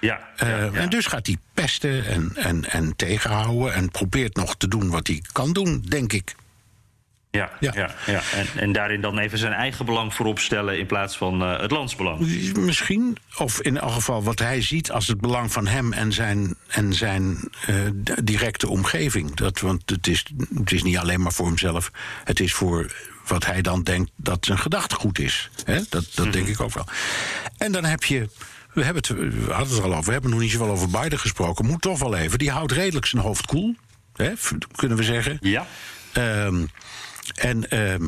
[0.00, 0.72] Ja, Eh, ja, ja.
[0.72, 3.74] En dus gaat hij pesten en, en, en tegenhouden.
[3.74, 6.34] En probeert nog te doen wat hij kan doen, denk ik.
[7.38, 7.72] Ja, Ja.
[7.74, 7.90] ja.
[8.06, 11.60] Ja, En, en daarin dan even zijn eigen belang voorop stellen in plaats van eh,
[11.60, 12.18] het landsbelang.
[12.56, 16.54] Misschien, of in elk geval wat hij ziet als het belang van hem en zijn,
[16.68, 17.74] en zijn eh,
[18.22, 19.34] directe omgeving.
[19.34, 20.24] Dat, want het is,
[20.54, 21.90] het is niet alleen maar voor hemzelf,
[22.24, 22.92] het is voor
[23.26, 25.50] wat hij dan denkt dat zijn gedachtegoed is.
[25.88, 26.86] Dat, dat denk ik ook wel.
[27.58, 28.28] En dan heb je.
[28.72, 30.90] We, hebben het, we hadden het er al over, we hebben nog niet zoveel over
[30.90, 31.66] Biden gesproken.
[31.66, 32.38] Moet toch wel even.
[32.38, 33.76] Die houdt redelijk zijn hoofd koel,
[34.76, 35.38] kunnen we zeggen.
[35.40, 35.66] Ja.
[36.12, 36.66] Ehm,
[37.38, 38.02] en ehm,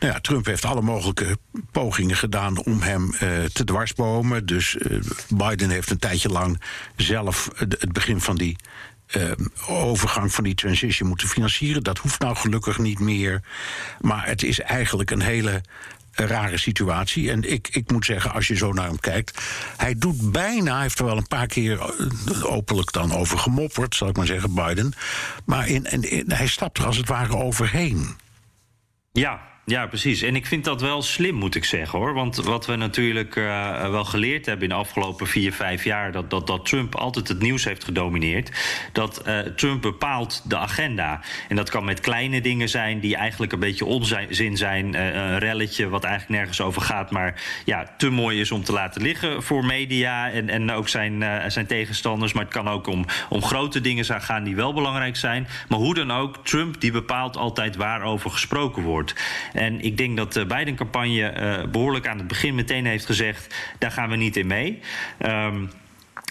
[0.00, 1.38] nou ja, Trump heeft alle mogelijke
[1.72, 4.46] pogingen gedaan om hem eh, te dwarsbomen.
[4.46, 4.98] Dus eh,
[5.28, 6.60] Biden heeft een tijdje lang
[6.96, 8.56] zelf het begin van die
[9.06, 11.82] ehm, overgang van die transition moeten financieren.
[11.82, 13.42] Dat hoeft nou gelukkig niet meer.
[14.00, 15.62] Maar het is eigenlijk een hele
[16.12, 17.30] rare situatie.
[17.30, 19.42] En ik, ik moet zeggen, als je zo naar hem kijkt...
[19.76, 23.94] hij doet bijna, hij heeft er wel een paar keer eh, openlijk dan over gemopperd...
[23.94, 24.92] zal ik maar zeggen, Biden.
[25.44, 28.16] Maar in- hij stapt er als het ware overheen.
[29.14, 30.22] Ja, ja, precies.
[30.22, 32.14] En ik vind dat wel slim, moet ik zeggen hoor.
[32.14, 36.30] Want wat we natuurlijk eh, wel geleerd hebben in de afgelopen vier, vijf jaar, dat,
[36.30, 38.50] dat, dat Trump altijd het nieuws heeft gedomineerd.
[38.92, 41.20] Dat eh, Trump bepaalt de agenda.
[41.48, 44.94] En dat kan met kleine dingen zijn die eigenlijk een beetje onzin zijn.
[44.94, 48.72] Eh, een relletje wat eigenlijk nergens over gaat, maar ja, te mooi is om te
[48.72, 52.32] laten liggen voor media en, en ook zijn, zijn tegenstanders.
[52.32, 55.48] Maar het kan ook om, om grote dingen gaan die wel belangrijk zijn.
[55.68, 59.14] Maar hoe dan ook, Trump die bepaalt altijd waarover gesproken wordt.
[59.52, 63.90] En ik denk dat de Biden-campagne eh, behoorlijk aan het begin meteen heeft gezegd: daar
[63.90, 64.80] gaan we niet in mee.
[65.18, 65.66] Ehm,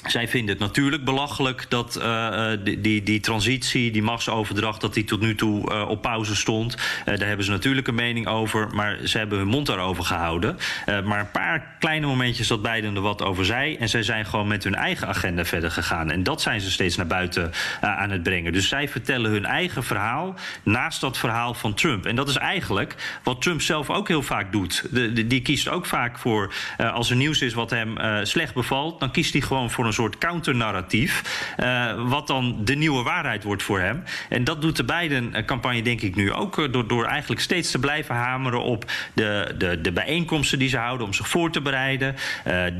[0.07, 5.03] zij vinden het natuurlijk belachelijk dat uh, die, die, die, transitie, die machtsoverdracht, dat die
[5.03, 6.77] tot nu toe uh, op pauze stond.
[7.05, 10.57] Daar hebben ze natuurlijk een mening over, maar ze hebben hun mond daarover gehouden.
[10.85, 13.75] maar een paar kleine momentjes dat Biden er wat over zei.
[13.75, 16.11] En zij zijn gewoon met hun eigen agenda verder gegaan.
[16.11, 18.53] En dat zijn ze steeds naar buiten aan het brengen.
[18.53, 22.05] Dus zij vertellen hun eigen verhaal naast dat verhaal van Trump.
[22.05, 24.85] En dat is eigenlijk wat Trump zelf ook heel vaak doet.
[24.91, 29.11] De, die kiest ook vaak voor, als er nieuws is wat hem slecht bevalt, dan
[29.11, 31.23] kiest hij gewoon voor een soort counternarratief.
[31.57, 34.03] Uh, wat dan de nieuwe waarheid wordt voor hem.
[34.29, 36.57] En dat doet de Biden-campagne denk ik nu ook.
[36.57, 40.77] Eh, door, door eigenlijk steeds te blijven hameren op de, de, de bijeenkomsten die ze
[40.77, 42.15] houden om zich voor te bereiden.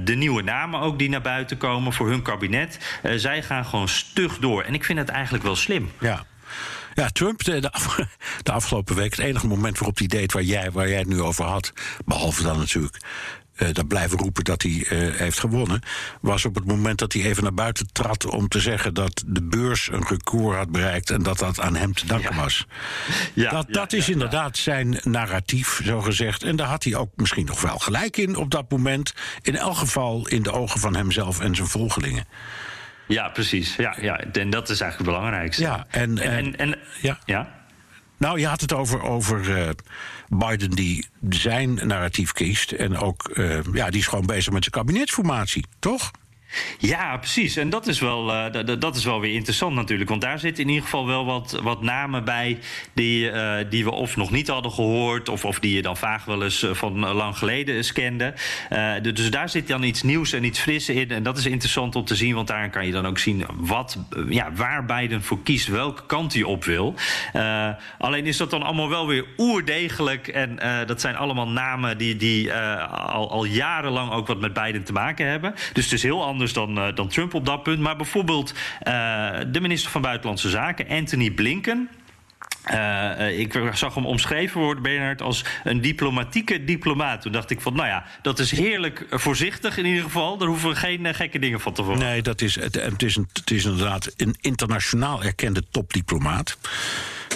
[0.04, 3.00] De nieuwe namen ook die naar buiten komen voor hun kabinet.
[3.16, 4.64] Zij gaan gewoon stug door.
[4.64, 5.92] En ik vind het eigenlijk wel slim.
[6.00, 6.26] Ja.
[6.94, 7.60] Ja, Trump, de,
[8.44, 11.22] de, afgelopen week, het enige moment waarop hij deed waar jij, waar jij het nu
[11.22, 11.74] over had,
[12.06, 12.98] behalve dan natuurlijk
[13.60, 15.82] uh, dat blijven roepen dat hij uh, heeft gewonnen,
[16.22, 19.44] was op het moment dat hij even naar buiten trad om te zeggen dat de
[19.44, 22.42] beurs een record had bereikt en dat dat aan hem te danken ja.
[22.42, 22.66] was.
[23.34, 26.44] Ja, dat dat is inderdaad zijn narratief, zo gezegd.
[26.44, 29.14] En daar had hij ook misschien nog wel gelijk in op dat moment.
[29.42, 32.26] In elk geval in de ogen van hemzelf en zijn volgelingen.
[33.08, 33.76] Ja, precies.
[33.76, 34.20] Ja, ja.
[34.20, 35.62] En dat is eigenlijk het belangrijkste.
[35.62, 37.20] Ja, en, en, en, en ja.
[37.26, 37.59] ja.
[38.20, 39.70] Nou, je had het over, over uh,
[40.28, 42.72] Biden die zijn narratief kiest.
[42.72, 46.12] En ook, uh, ja, die is gewoon bezig met zijn kabinetsformatie, toch?
[46.78, 47.56] Ja, precies.
[47.56, 48.46] En dat is, wel, uh,
[48.80, 50.10] dat is wel weer interessant natuurlijk.
[50.10, 52.60] Want daar zitten in ieder geval wel wat, wat namen bij
[52.94, 56.26] die, uh, die we of nog niet hadden gehoord, of, of die je dan vaag
[56.26, 58.34] wel eens eh, van lang geleden eens kende.
[59.02, 61.12] Dus daar zit dan iets nieuws en iets fris in.
[61.12, 63.98] En dat is interessant om te zien, want daar kan je dan ook zien wat,
[64.30, 66.96] ja, waar Biden voor kiest, welke kant hij op wil.
[67.98, 70.28] Alleen is dat dan allemaal wel weer oerdegelijk.
[70.28, 74.94] En dat zijn allemaal namen die, die al, al jarenlang ook wat met Biden te
[74.94, 75.54] maken hebben.
[75.74, 77.80] Dus het is heel anders dan, uh, dan Trump op dat punt.
[77.80, 78.54] Maar bijvoorbeeld uh,
[79.48, 81.90] de minister van Buitenlandse Zaken, Anthony Blinken.
[82.74, 87.22] Uh, ik zag hem omschreven worden, Bernard, als een diplomatieke diplomaat.
[87.22, 90.38] Toen dacht ik van, nou ja, dat is heerlijk voorzichtig in ieder geval.
[90.38, 92.10] Daar hoeven we geen gekke dingen van te verwachten.
[92.10, 96.58] Nee, dat is, het, het, is een, het is inderdaad een internationaal erkende topdiplomaat.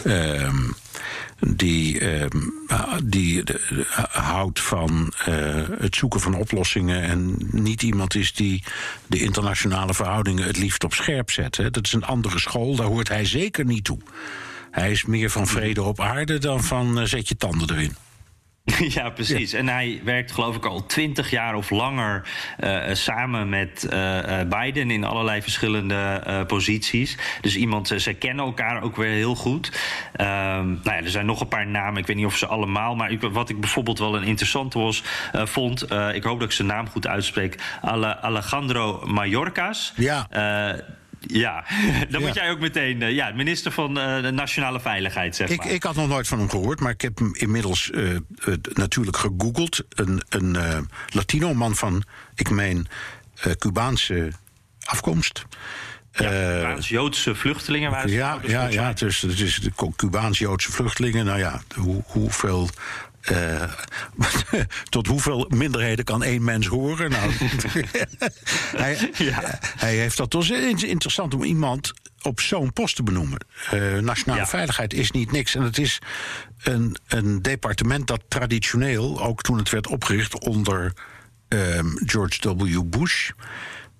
[0.03, 0.71] Ehm
[1.39, 2.25] die, uh,
[3.03, 8.63] die de, houdt van uh, het zoeken van oplossingen en niet iemand is die
[9.07, 11.57] de internationale verhoudingen het liefst op scherp zet.
[11.57, 11.71] Hè.
[11.71, 13.99] Dat is een andere school, daar hoort hij zeker niet toe.
[14.71, 17.95] Hij is meer van vrede op aarde dan van uh, zet je tanden erin.
[18.95, 19.51] Ja, precies.
[19.51, 19.57] Ja.
[19.57, 22.27] En hij werkt geloof ik al twintig jaar of langer
[22.63, 27.17] uh, samen met uh, Biden in allerlei verschillende uh, posities.
[27.41, 29.67] Dus iemand, ze kennen elkaar ook weer heel goed.
[29.67, 32.95] Um, nou ja, er zijn nog een paar namen, ik weet niet of ze allemaal,
[32.95, 35.03] maar ik, wat ik bijvoorbeeld wel een interessant was,
[35.33, 35.81] vond,
[36.13, 39.93] ik hoop dat ik zijn naam goed uitspreek, Ale, Alejandro Mayorkas.
[39.95, 40.27] Ja.
[41.27, 41.65] Ja,
[42.09, 42.27] dan ja.
[42.27, 43.01] moet jij ook meteen.
[43.01, 45.71] Uh, ja, minister van uh, de Nationale Veiligheid, zeg ik, maar.
[45.71, 48.17] Ik had nog nooit van hem gehoord, maar ik heb hem inmiddels uh,
[48.73, 49.83] natuurlijk gegoogeld.
[49.89, 50.57] Een, een
[51.09, 52.03] Latino man van,
[52.35, 52.87] ik meen,
[53.57, 54.31] Cubaanse
[54.83, 55.45] afkomst.
[56.11, 58.15] Ja, Joodse vluchtelingen waren ze.
[58.15, 61.25] Ja, ja, ja dus, het is de Cubaans-Joodse vluchtelingen.
[61.25, 62.69] Nou ja, hoe, hoeveel
[63.31, 63.63] uh,
[64.89, 67.09] tot hoeveel minderheden kan één mens horen?
[67.09, 67.31] Nou,
[68.83, 69.59] hij, ja.
[69.77, 73.45] hij, heeft dat toch interessant om iemand op zo'n post te benoemen.
[73.73, 74.47] Uh, nationale ja.
[74.47, 75.55] veiligheid is niet niks.
[75.55, 75.99] En het is
[76.63, 80.93] een, een departement dat traditioneel, ook toen het werd opgericht onder
[81.47, 82.81] um, George W.
[82.85, 83.29] Bush.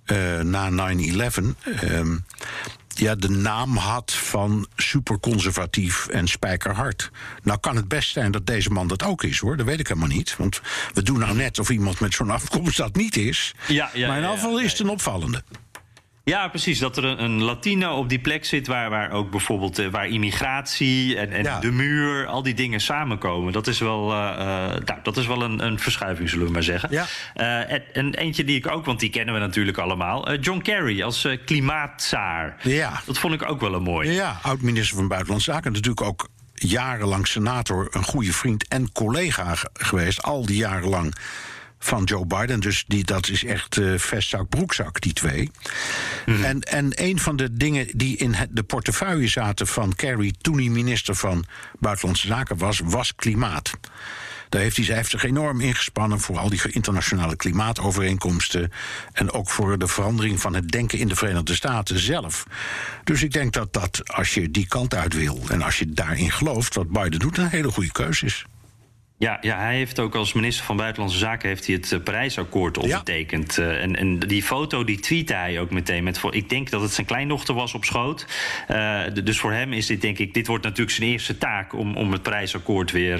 [0.05, 1.41] Uh, na 9-11.
[1.84, 2.26] Um,
[3.00, 7.12] ja, de naam had van superconservatief en spijkerhard.
[7.44, 9.58] Nou kan het best zijn dat deze man dat ook is, hoor.
[9.58, 10.36] Dat weet ik helemaal niet.
[10.38, 10.62] Want
[10.94, 13.54] we doen nou net of iemand met zo'n afkomst dat niet is.
[13.68, 15.44] Ja, ja, maar in ieder geval is het een opvallende.
[16.26, 16.80] Ja, precies.
[16.80, 20.07] Dat er een, een Latino op die plek zit waar, waar ook bijvoorbeeld uh, waar
[20.07, 21.59] immigratie en, en ja.
[21.59, 23.53] de muur, al die dingen samenkomen.
[23.53, 24.45] Dat is wel, uh, uh,
[24.86, 26.89] nou, dat is wel een, een verschuiving, zullen we maar zeggen.
[26.91, 27.05] Ja.
[27.65, 30.36] en, en, eentje die ik ook, want die kennen we natuurlijk allemaal.
[30.36, 32.57] John Kerry als klimaatzaar.
[32.61, 33.01] Ja.
[33.05, 34.11] Dat vond ik ook wel een mooi.
[34.11, 35.71] Ja, oud-minister van Buitenlandse Zaken.
[35.71, 40.21] Natuurlijk ook jarenlang senator, een goede vriend en collega geweest.
[40.21, 41.15] Al die jaren lang
[41.84, 42.59] van Joe Biden.
[42.59, 45.51] Dus die, dat is echt uh, vestzak, broekzak, die twee.
[46.25, 46.43] Mm.
[46.43, 50.34] En, en een van de dingen die in het, de portefeuille zaten van Kerry...
[50.41, 51.45] toen hij minister van
[51.79, 53.71] Buitenlandse Zaken was, was klimaat.
[54.49, 58.71] Daar heeft hij, hij heeft zich enorm ingespannen voor al die internationale klimaatovereenkomsten.
[59.11, 62.45] En ook voor de verandering van het denken in de Verenigde Staten zelf.
[63.03, 66.31] Dus ik denk dat dat, als je die kant uit wil en als je daarin
[66.31, 68.45] gelooft, wat Biden doet, een hele goede keuze is.
[69.24, 72.78] Ja, ja, hij heeft ook als minister van Buitenlandse Zaken heeft hij het uh, Parijsakkoord
[72.78, 73.55] ondertekend.
[73.55, 73.63] Ja.
[73.63, 76.21] Uh, en, en die foto die tweette hij ook meteen met.
[76.30, 78.26] Ik denk dat het zijn kleindochter was op schoot.
[78.71, 80.34] Uh, dus voor hem is dit denk ik.
[80.34, 83.19] Dit wordt natuurlijk zijn eerste taak om, om het Parijsakkoord weer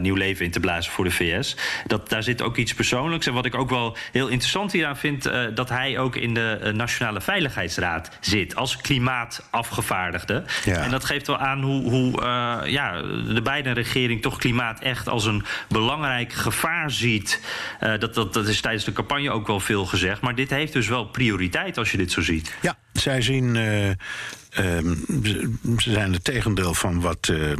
[0.00, 1.56] nieuw leven in te blazen voor de VS.
[1.86, 3.26] Dat, daar zit ook iets persoonlijks.
[3.26, 7.20] En wat ik ook wel heel interessant hieraan vind, dat hij ook in de Nationale
[7.20, 10.44] Veiligheidsraad zit als klimaatafgevaardigde.
[10.64, 10.76] Ja.
[10.76, 12.10] En dat geeft wel aan hoe, hoe
[12.66, 13.02] ja,
[13.34, 17.40] de beide regering toch klimaat echt als een belangrijk gevaar ziet.
[17.80, 20.20] Uh, dat, dat, dat is tijdens de campagne ook wel veel gezegd.
[20.20, 22.54] Maar dit heeft dus wel prioriteit als je dit zo ziet.
[22.60, 23.54] Ja, zij zien.
[23.54, 23.90] Uh...
[24.58, 25.04] Um,
[25.78, 27.52] ze zijn het tegendeel van wat uh,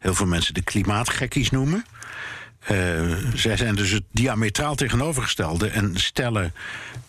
[0.00, 1.84] heel veel mensen de klimaatgekkies noemen.
[3.34, 6.54] Zij zijn dus het diametraal tegenovergestelde en stellen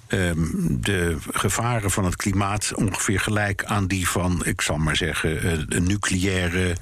[0.07, 5.65] um, de gevaren van het klimaat ongeveer gelijk aan die van, ik zal maar zeggen,
[5.75, 6.75] een nucleaire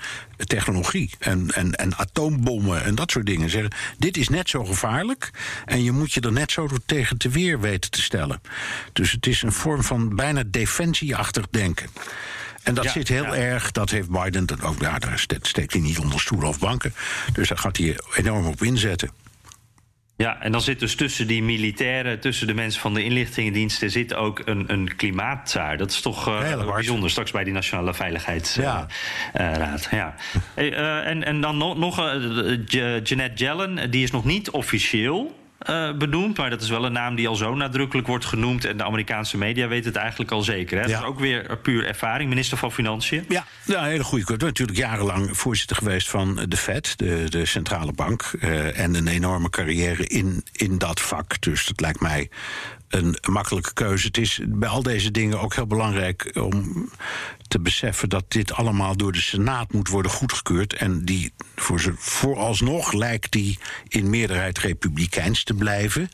[0.46, 3.50] technologie en, en, en atoombommen en dat soort dingen.
[3.50, 5.30] Zeggen, dit is net zo gevaarlijk
[5.66, 8.42] en je moet je er net zo tegen te weer weten te stellen.
[8.94, 11.90] Dus het is een vorm van bijna defensieachtig denken.
[12.64, 13.36] En dat ja, zit heel ja.
[13.36, 16.94] erg, dat heeft Biden, dat ook, ja, daar steekt hij niet onder stoelen of banken.
[17.34, 19.10] Dus daar gaat hij enorm op inzetten.
[20.22, 24.14] Ja, en dan zit dus tussen die militairen, tussen de mensen van de inlichtingendiensten, zit
[24.14, 25.78] ook een, een klimaatzaar.
[25.78, 28.94] Dat is toch uh, bijzonder, straks bij die Nationale Veiligheidsraad.
[29.34, 29.58] Ja.
[29.58, 30.16] Uh, ja.
[30.56, 31.96] uh, en, en dan nog, nog
[33.04, 35.40] Jeanette Yellen, die is nog niet officieel
[35.70, 36.38] uh, benoemd.
[36.38, 38.66] Maar dat is wel een naam die al zo nadrukkelijk wordt genoemd.
[38.66, 40.80] En de Amerikaanse media weten het eigenlijk al zeker.
[40.80, 40.86] Hè?
[40.86, 40.92] Ja.
[40.92, 42.30] Dat is ook weer puur ervaring.
[42.30, 43.26] Minister van Financiën.
[43.30, 44.34] Ja, ja een hele goede.
[44.34, 48.32] Ik natuurlijk jarenlang voorzitter geweest van de Fed, de, de centrale bank.
[48.40, 51.42] Uh, en een enorme carrière in, in dat vak.
[51.42, 52.30] Dus dat lijkt mij
[52.90, 54.08] een makkelijke keuze.
[54.08, 56.90] Het is bij al deze dingen ook heel belangrijk om
[57.52, 60.74] te beseffen dat dit allemaal door de Senaat moet worden goedgekeurd.
[60.74, 66.10] En die voor ze, vooralsnog lijkt die in meerderheid republikeins te blijven.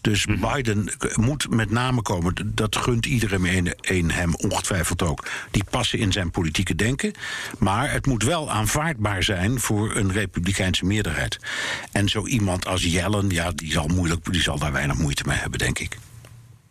[0.00, 0.52] Dus mm-hmm.
[0.52, 2.34] Biden moet met name komen.
[2.54, 5.28] Dat gunt iedereen een hem ongetwijfeld ook.
[5.50, 7.12] Die passen in zijn politieke denken.
[7.58, 11.38] Maar het moet wel aanvaardbaar zijn voor een republikeinse meerderheid.
[11.92, 15.38] En zo iemand als Yellen, ja, die zal, moeilijk, die zal daar weinig moeite mee
[15.38, 15.96] hebben, denk ik.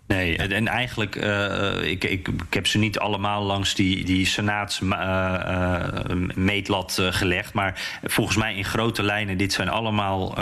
[0.09, 6.97] Nee, en eigenlijk, uh, ik, ik, ik heb ze niet allemaal langs die, die senaatsmeetlat
[6.99, 7.53] uh, uh, gelegd.
[7.53, 10.33] Maar volgens mij in grote lijnen, dit zijn allemaal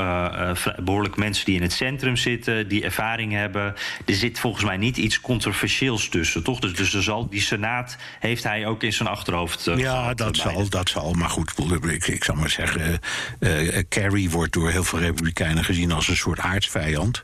[0.83, 3.75] behoorlijk mensen die in het centrum zitten, die ervaring hebben.
[4.05, 6.59] Er zit volgens mij niet iets controversieels tussen, toch?
[6.59, 9.71] Dus, dus er zal, die senaat heeft hij ook in zijn achterhoofd.
[9.75, 11.13] ja, dat zal, dat zal.
[11.13, 11.53] Maar goed,
[11.87, 12.99] ik, ik zal maar zeggen,
[13.89, 17.21] Kerry wordt door heel veel republikeinen gezien als een soort aardsvijand.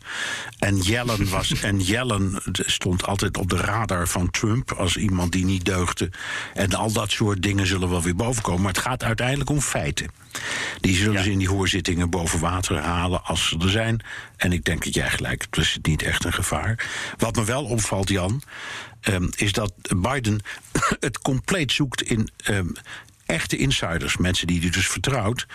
[0.59, 1.61] En Yellen was.
[1.61, 1.79] en
[2.51, 6.09] Stond altijd op de radar van Trump als iemand die niet deugde.
[6.53, 8.61] En al dat soort dingen zullen wel weer bovenkomen.
[8.61, 10.07] Maar het gaat uiteindelijk om feiten.
[10.79, 11.23] Die zullen ja.
[11.23, 14.01] ze in die hoorzittingen boven water halen als ze er zijn.
[14.37, 16.89] En ik denk dat jij gelijk, het is niet echt een gevaar.
[17.17, 18.41] Wat me wel opvalt, Jan,
[19.01, 20.41] um, is dat Biden
[20.99, 22.29] het compleet zoekt in.
[22.49, 22.73] Um,
[23.25, 25.45] echte insiders, mensen die hij dus vertrouwt.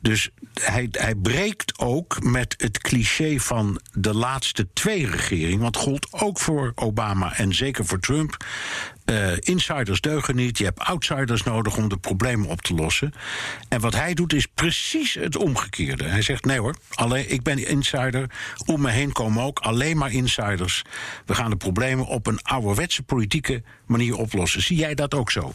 [0.00, 5.60] Dus hij, hij breekt ook met het cliché van de laatste twee regeringen.
[5.60, 8.36] Want gold ook voor Obama en zeker voor Trump.
[9.04, 10.58] Uh, insiders deugen niet.
[10.58, 13.12] Je hebt outsiders nodig om de problemen op te lossen.
[13.68, 16.04] En wat hij doet is precies het omgekeerde.
[16.04, 18.30] Hij zegt: nee hoor, alleen, ik ben insider.
[18.66, 20.82] Om me heen komen ook alleen maar insiders.
[21.26, 24.62] We gaan de problemen op een ouderwetse politieke manier oplossen.
[24.62, 25.52] Zie jij dat ook zo?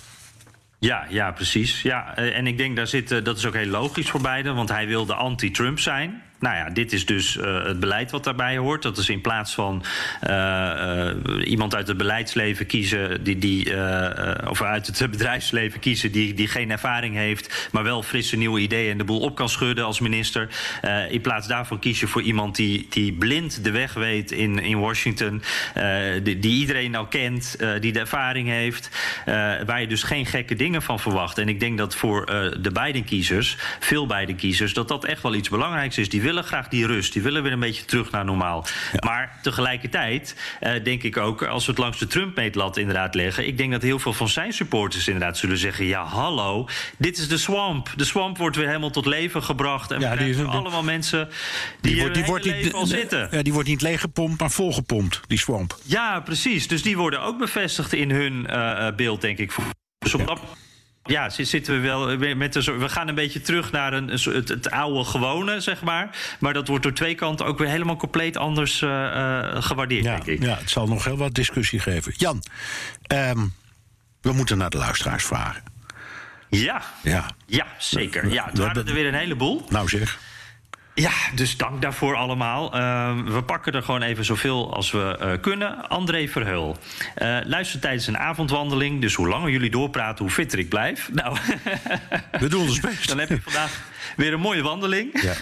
[0.80, 1.82] Ja, ja, precies.
[1.82, 4.88] Ja, en ik denk daar zit, dat is ook heel logisch voor beide, want hij
[4.88, 6.22] wilde anti-Trump zijn.
[6.40, 8.82] Nou ja, dit is dus uh, het beleid wat daarbij hoort.
[8.82, 9.84] Dat is in plaats van
[10.24, 13.68] uh, uh, iemand uit het beleidsleven kiezen, die, die,
[14.50, 18.92] of uit het bedrijfsleven kiezen, die, die geen ervaring heeft, maar wel frisse nieuwe ideeën
[18.92, 20.48] en de boel op kan schudden als minister.
[21.10, 24.80] in plaats daarvan kies je voor iemand die, die blind de weg weet in, in
[24.80, 25.42] Washington,
[26.24, 28.90] die, die, iedereen al kent, die de ervaring heeft,
[29.66, 31.38] waar je dus geen gekke dingen van verwacht.
[31.38, 32.26] En ik denk dat voor
[32.62, 36.10] de beide kiezers, veel beide kiezers, dat dat echt wel iets belangrijks is.
[36.10, 37.14] Die willen graag die rust.
[37.14, 38.66] Die willen weer een beetje terug naar normaal.
[38.92, 39.00] Ja.
[39.06, 43.48] Maar tegelijkertijd uh, denk ik ook, als we het langs de Trump-meetlat inderdaad leggen...
[43.48, 45.86] ik denk dat heel veel van zijn supporters inderdaad zullen zeggen...
[45.86, 46.68] ja, hallo,
[46.98, 47.94] dit is de swamp.
[47.96, 49.92] De swamp wordt weer helemaal tot leven gebracht.
[49.92, 51.30] En ja, die is, allemaal mensen
[51.82, 53.28] die, die, wordt, die wordt niet, al zitten.
[53.32, 55.78] Ja, die wordt niet leeggepompt, maar volgepompt, die swamp.
[55.84, 56.68] Ja, precies.
[56.68, 59.52] Dus die worden ook bevestigd in hun uh, beeld, denk ik.
[60.00, 60.40] Dus op dat
[61.10, 64.70] ja, zitten we wel met de, we gaan een beetje terug naar een, het, het,
[64.72, 66.18] oude gewone, zeg maar.
[66.40, 70.16] Maar dat wordt door twee kanten ook weer helemaal compleet anders uh, uh, gewaardeerd, ja,
[70.16, 70.44] denk ik.
[70.44, 72.14] Ja, het zal nog heel wat discussie geven.
[72.18, 72.44] Jan,
[73.14, 73.54] um,
[74.22, 75.64] we moeten naar de luisteraars vragen.
[76.50, 77.26] Ja, ja.
[77.46, 78.32] ja zeker.
[78.32, 79.66] Ja, het waren er weer een heleboel.
[79.70, 80.20] Nou zeg.
[81.00, 82.76] Ja, dus dank daarvoor allemaal.
[82.76, 85.90] Uh, we pakken er gewoon even zoveel als we uh, kunnen.
[85.90, 86.78] André Verheul.
[87.18, 89.02] Uh, luister tijdens een avondwandeling.
[89.02, 91.10] Dus hoe langer jullie doorpraten, hoe fitter ik blijf.
[91.20, 91.38] Nou,
[92.32, 93.08] we doen ons best.
[93.08, 93.82] Dan heb je vandaag
[94.16, 95.22] weer een mooie wandeling.
[95.22, 95.34] Ja.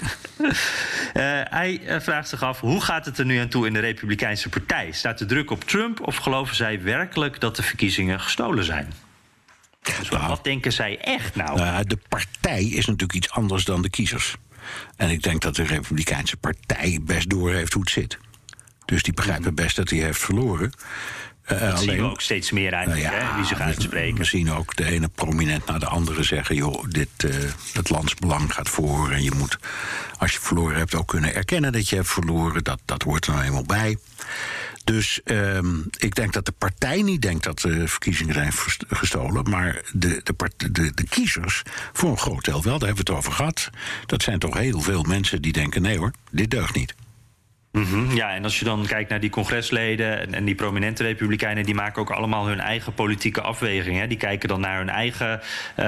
[1.60, 4.92] hij vraagt zich af, hoe gaat het er nu aan toe in de Republikeinse Partij?
[4.92, 8.94] Staat de druk op Trump of geloven zij werkelijk dat de verkiezingen gestolen zijn?
[9.82, 11.58] Dus nou, wat denken zij echt nou?
[11.58, 11.86] nou?
[11.86, 14.38] De partij is natuurlijk iets anders dan de kiezers.
[14.96, 18.18] En ik denk dat de Republikeinse Partij best door heeft hoe het zit.
[18.86, 20.72] Dus die begrijpen best dat hij heeft verloren.
[21.52, 24.18] Uh, dat alleen, zien we ook steeds meer uit, nou ja, hè, wie zich uitspreken.
[24.18, 26.56] We zien ook de ene prominent naar de andere zeggen...
[26.56, 27.34] joh, dit, uh,
[27.74, 29.58] het landsbelang gaat voor en je moet,
[30.18, 30.96] als je verloren hebt...
[30.96, 32.64] ook kunnen erkennen dat je hebt verloren.
[32.64, 33.98] Dat, dat hoort er nou eenmaal bij.
[34.88, 38.52] Dus um, ik denk dat de partij niet denkt dat de verkiezingen zijn
[38.88, 39.50] gestolen.
[39.50, 41.64] Maar de, de, de, de, kiezers,
[41.94, 43.70] voor een groot deel wel, daar hebben we het over gehad.
[44.06, 46.96] Dat zijn toch heel veel mensen die denken: nee hoor, dit deugt niet.
[47.78, 51.64] Mm Ja, en als je dan kijkt naar die congresleden en, en, die prominente republikeinen,
[51.64, 54.10] die maken ook allemaal hun eigen politieke afwegingen.
[54.10, 55.42] Die kijken dan naar hun eigen
[55.80, 55.86] uh,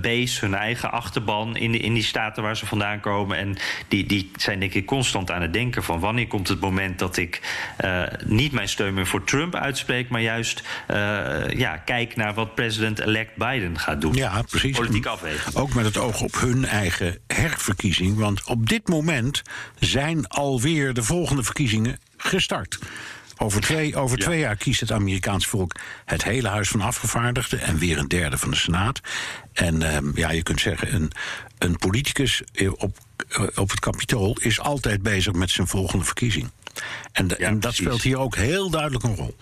[0.00, 3.36] base, hun eigen achterban in, de, in die staten waar ze vandaan komen.
[3.36, 3.56] En
[3.88, 7.16] die, die zijn denk ik constant aan het denken van wanneer komt het moment dat
[7.16, 7.40] ik
[7.84, 10.96] uh, niet mijn steun meer voor Trump uitspreek, maar juist uh,
[11.48, 14.14] ja, kijk naar wat president-elect Biden gaat doen.
[14.14, 14.80] Ja, precies.
[15.04, 15.56] Afweging.
[15.56, 18.16] Ook met het oog op hun eigen herverkiezing.
[18.16, 19.42] Want op dit moment
[19.78, 22.78] zijn alweer de volgende volgende verkiezingen gestart.
[23.36, 25.74] Over twee, over twee jaar kiest het Amerikaans volk
[26.04, 29.00] het hele Huis van Afgevaardigden en weer een derde van de Senaat.
[29.52, 31.10] En uh, ja, je kunt zeggen, een,
[31.58, 32.42] een politicus
[32.76, 36.50] op, eh, op het kapitool is altijd bezig met zijn volgende verkiezing.
[37.12, 39.36] En, ja, en dat speelt hier ook heel duidelijk een rol.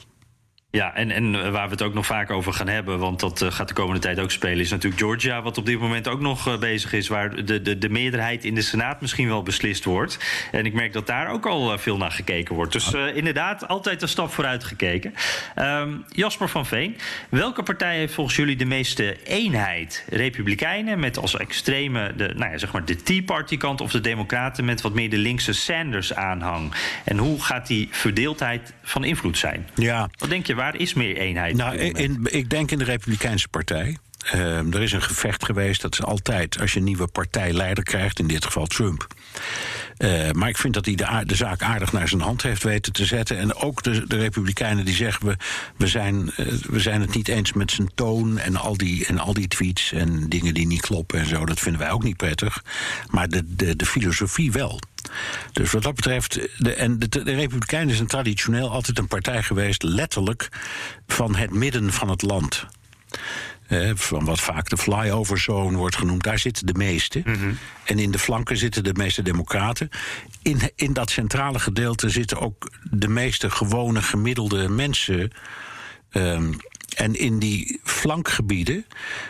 [0.72, 3.50] Ja, en, en waar we het ook nog vaak over gaan hebben, want dat uh,
[3.50, 6.48] gaat de komende tijd ook spelen, is natuurlijk Georgia, wat op dit moment ook nog
[6.48, 10.18] uh, bezig is, waar de, de, de meerderheid in de Senaat misschien wel beslist wordt.
[10.52, 12.72] En ik merk dat daar ook al uh, veel naar gekeken wordt.
[12.72, 15.14] Dus inderdaad, altijd een stap vooruit gekeken.
[15.56, 16.96] Um, Jasper van Veen,
[17.28, 20.04] welke partij heeft volgens jullie de meeste eenheid?
[20.08, 24.00] Republikeinen met als extreme de, nou ja, zeg maar de Tea Party kant of de
[24.00, 26.74] Democraten met wat meer de linkse Sanders aanhang?
[27.04, 29.68] En hoe gaat die verdeeldheid van invloed zijn?
[29.74, 30.08] Ja.
[30.18, 30.58] Wat denk je?
[30.60, 31.56] Waar is meer eenheid?
[31.56, 33.98] Nou, in, ik denk in de Republikeinse Partij.
[34.34, 38.18] Uh, er is een gevecht geweest, dat is altijd als je een nieuwe partijleider krijgt,
[38.18, 39.06] in dit geval Trump.
[40.00, 40.94] Uh, maar ik vind dat hij
[41.24, 43.38] de, zaak aardig naar zijn hand heeft weten te zetten.
[43.38, 45.36] En ook de, de Republikeinen die zeggen: we,
[45.76, 49.18] we, zijn, uh, we zijn het niet eens met zijn toon en al, die, en
[49.18, 51.44] al die tweets en dingen die niet kloppen en zo.
[51.44, 52.64] Dat vinden wij ook niet prettig.
[53.10, 54.80] Maar de, de, de filosofie wel.
[55.52, 59.82] Dus wat dat betreft, de, en de, de Republikeinen zijn traditioneel altijd een partij geweest,
[59.82, 60.48] letterlijk
[61.06, 62.66] van het midden van het land.
[63.70, 67.22] Eh, van wat vaak de flyover zone wordt genoemd, daar zitten de meeste.
[67.24, 67.52] Mhm.
[67.84, 69.88] En in de flanken zitten de meeste democraten.
[70.42, 75.30] In, in dat centrale gedeelte zitten ook de meeste gewone gemiddelde mensen.
[76.12, 76.56] Um,
[76.96, 78.84] en in die flankgebieden,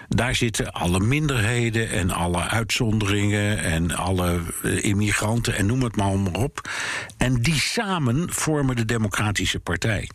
[0.09, 6.13] daar zitten alle minderheden en alle uitzonderingen en alle eh, immigranten en noem het maar
[6.33, 6.71] op.
[7.17, 10.09] En die samen vormen de Democratische Partij.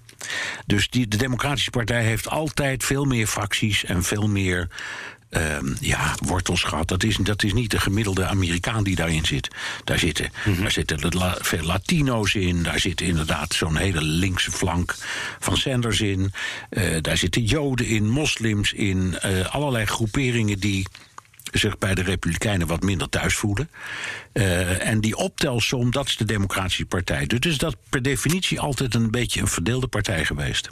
[0.66, 4.68] Dus die, de Democratische Partij heeft altijd veel meer fracties en veel meer
[5.30, 6.88] Um, ja, wortels gehad.
[6.88, 9.48] Dat is, dat is niet de gemiddelde Amerikaan die daarin zit.
[9.84, 12.64] Daar zitten, mm daar zitten la, veel Latino's in.
[12.64, 14.96] Daar zit inderdaad zo'n hele linkse flank
[15.40, 16.34] van Sanders in.
[16.70, 19.18] Uh, daar zitten Joden in, moslims in.
[19.26, 20.88] Uh, allerlei groeperingen die
[21.60, 23.70] zich bij de Republikeinen wat minder thuis voelen.
[24.34, 27.26] Uh, en die optelsom, dat is de Democratische Partij.
[27.26, 30.70] Dus dat per definitie altijd een beetje een verdeelde partij geweest.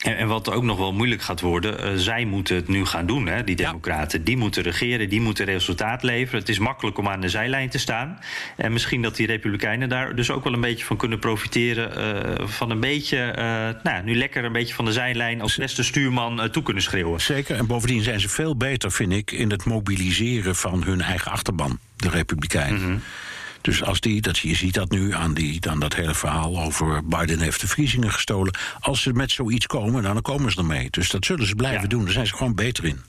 [0.00, 3.06] En, en, wat ook nog wel moeilijk gaat worden, uh, zij moeten het nu gaan
[3.06, 4.18] doen, hè, die democraten.
[4.18, 4.24] Ja.
[4.24, 6.40] Die moeten regeren, die moeten resultaat leveren.
[6.40, 8.18] Het is makkelijk om aan de zijlijn te staan.
[8.56, 11.98] En misschien dat die republikeinen daar dus ook wel een beetje van kunnen profiteren.
[12.40, 15.82] Uh, van een beetje, uh, nou, nu lekker een beetje van de zijlijn als beste
[15.82, 17.20] stuurman toe kunnen schreeuwen.
[17.20, 21.30] Zeker, en bovendien zijn ze veel beter, vind ik, in het mobiliseren van hun eigen
[21.30, 22.80] achterban, de republikeinen.
[22.80, 23.02] Mm -hmm.
[23.60, 27.06] Dus als die, dat, je ziet dat nu aan, die, dan dat hele verhaal over
[27.06, 28.58] Biden heeft de verkiezingen gestolen.
[28.80, 30.88] Als ze met zoiets komen, dan komen ze ermee.
[30.90, 31.88] Dus dat zullen ze blijven ja.
[31.88, 32.04] doen.
[32.04, 33.00] Daar zijn ze gewoon beter in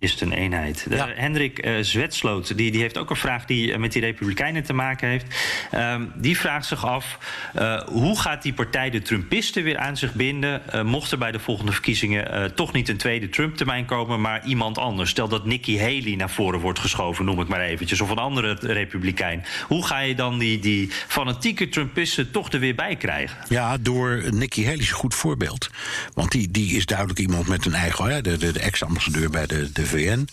[0.00, 0.86] is het een eenheid.
[0.90, 1.08] Ja.
[1.14, 4.72] Hendrik uh, Zwetsloot die, die heeft ook een vraag die uh, met die Republikeinen te
[4.72, 5.26] maken heeft.
[5.74, 7.18] Uh, die vraagt zich af:
[7.56, 10.62] uh, hoe gaat die partij de Trumpisten weer aan zich binden?
[10.86, 15.10] mocht er bij de volgende verkiezingen toch niet een tweede Trump-termijn komen, maar iemand anders?
[15.10, 18.56] Stel dat Nikki Haley naar voren wordt geschoven, noem ik maar eventjes, of een andere
[18.60, 19.44] Republikein.
[19.66, 23.38] Hoe ga je dan die, die fanatieke Trumpisten toch er weer bij krijgen?
[23.48, 25.70] Ja, door Nikki Haley is een goed voorbeeld.
[26.14, 28.22] Want die, die is duidelijk iemand met een eigen.
[28.22, 30.28] de, de, de ex-ambassadeur bij de, de VN.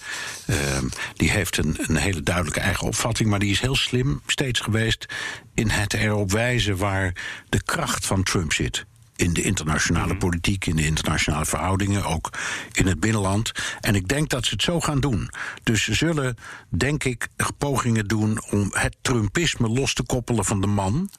[0.45, 4.59] Ehm, die heeft een, een hele duidelijke eigen opvatting, maar die is heel slim steeds
[4.59, 5.05] geweest
[5.53, 7.13] in het erop wijzen waar
[7.49, 8.85] de kracht van Trump zit
[9.15, 10.17] in de internationale Mhm.
[10.17, 12.29] politiek, in de internationale verhoudingen, ook
[12.71, 13.51] in het binnenland.
[13.79, 15.29] En ik denk dat ze het zo gaan doen.
[15.63, 16.37] Dus ze zullen,
[16.69, 21.09] denk ik, pogingen doen om het Trumpisme los te koppelen van de man.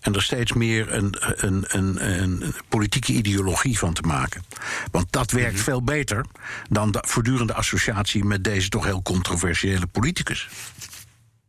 [0.00, 1.14] En er steeds meer een,
[1.46, 4.44] een, een, een politieke ideologie van te maken.
[4.90, 5.62] Want dat werkt Mhm.
[5.62, 6.24] veel beter
[6.70, 10.48] dan de voortdurende associatie met deze toch heel controversiële politicus.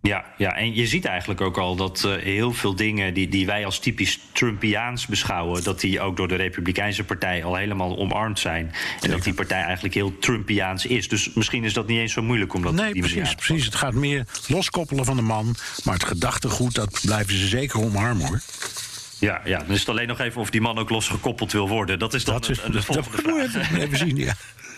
[0.08, 3.46] Ja, ja, en je ziet eigenlijk ook al dat eh, heel veel dingen die, die
[3.46, 8.40] wij als typisch Trumpiaans beschouwen, dat die ook door de Republikeinse Partij al helemaal omarmd
[8.40, 8.74] zijn.
[9.02, 11.08] En dat die partij eigenlijk heel Trumpiaans is.
[11.08, 13.66] Dus misschien is dat niet eens zo moeilijk om dat Nee, die precies, precies.
[13.66, 15.56] Het gaat meer loskoppelen van de man.
[15.84, 18.42] Maar het gedachtegoed, dat blijven ze zeker omarmen hoor.
[19.20, 22.00] Ja, ja, dan is het alleen nog even of die man ook losgekoppeld wil worden.
[22.00, 23.70] Dat is dan Dat is een, een dat, dat volgende vraag.
[23.70, 24.16] we even zien.
[24.16, 24.34] Ja.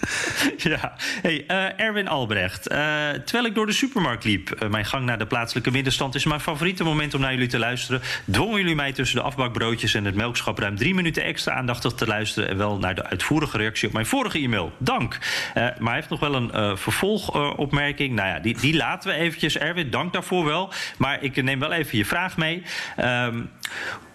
[0.65, 2.67] Ja, hey, eh, Erwin Albrecht.
[2.67, 2.77] eh,
[3.09, 6.39] terwijl ik door de supermarkt liep, eh, mijn gang naar de plaatselijke middenstand is mijn
[6.39, 8.01] favoriete moment om naar jullie te luisteren.
[8.31, 12.07] Dwongen jullie mij tussen de afbakbroodjes en het melkschap ruim drie minuten extra aandachtig te
[12.07, 14.73] luisteren en wel naar de uitvoerige reactie op mijn vorige e-mail.
[14.77, 15.17] Dank.
[15.53, 18.15] Maar hij heeft nog wel een vervolgopmerking.
[18.15, 19.57] nou ja, die, die laten we eventjes.
[19.57, 20.73] Erwin, dank daarvoor wel.
[20.97, 22.63] Maar ik neem wel even je vraag mee.
[22.95, 23.41] Ehm,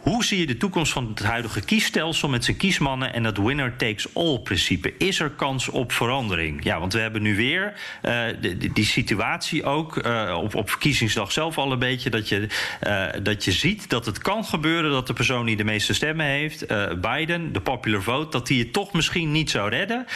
[0.00, 3.76] hoe zie je de toekomst van het huidige kiesstelsel met zijn kiesmannen en het winner
[3.76, 4.94] takes all principe?
[4.98, 6.64] Is er kans op verandering?
[6.64, 7.72] Ja, want we hebben nu weer
[8.02, 8.22] eh,
[8.74, 12.46] die, situatie ook eh, op, op verkiezingsdag zelf al een beetje dat je,
[12.80, 16.26] eh, dat je ziet dat het kan gebeuren dat de persoon die de meeste stemmen
[16.26, 16.66] heeft,
[17.00, 20.06] Biden, de popular vote, dat die het toch misschien niet zou redden.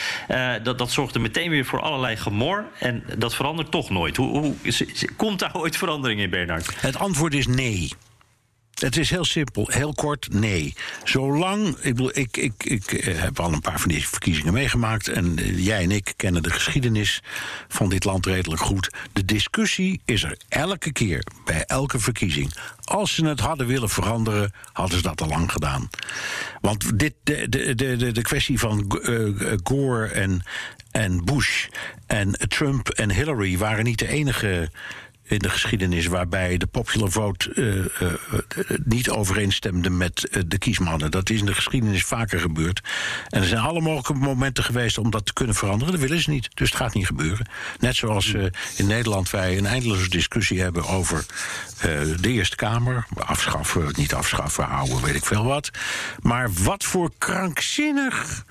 [0.63, 4.17] Dat, dat zorgt er meteen weer voor allerlei gemor en dat verandert toch nooit.
[4.17, 4.55] Hoe, hoe,
[5.17, 6.81] komt daar ooit verandering in, Bernard?
[6.81, 7.91] Het antwoord is nee.
[8.75, 10.75] Het is heel simpel, heel kort, nee.
[11.05, 15.09] Zolang, ik bedoel, ik, ik, ik eh, heb al een paar van die verkiezingen meegemaakt...
[15.09, 17.23] en eh, jij en ik kennen de geschiedenis
[17.69, 18.91] van dit land redelijk goed.
[19.13, 22.55] De discussie is er elke keer, bij elke verkiezing.
[22.85, 25.91] Als ze het hadden willen veranderen, hadden ze dat al lang gedaan.
[26.61, 30.43] Want dit, de, de, de, de, kwestie van eh, Gore en,
[30.91, 31.67] en Bush
[32.07, 33.59] en Trump en Hillary...
[33.59, 34.71] waren niet de enige
[35.25, 41.11] in de geschiedenis waarbij de popular vote eh, eh, eh, niet overeenstemde met de kiesmannen.
[41.11, 42.81] Dat is in de geschiedenis vaker gebeurd.
[43.29, 45.93] En er zijn alle mogelijke momenten geweest om dat te kunnen veranderen.
[45.93, 46.49] Dat willen ze niet.
[46.55, 47.47] Dus het gaat niet gebeuren.
[47.79, 48.45] Net zoals eh,
[48.77, 51.27] in Nederland wij een eindeloze discussie hebben over
[52.21, 53.07] de Eerste Kamer.
[53.15, 55.71] Afschaffen, niet afschaffen, houden, weet ik veel wat.
[56.21, 58.45] Maar wat voor krankzinnig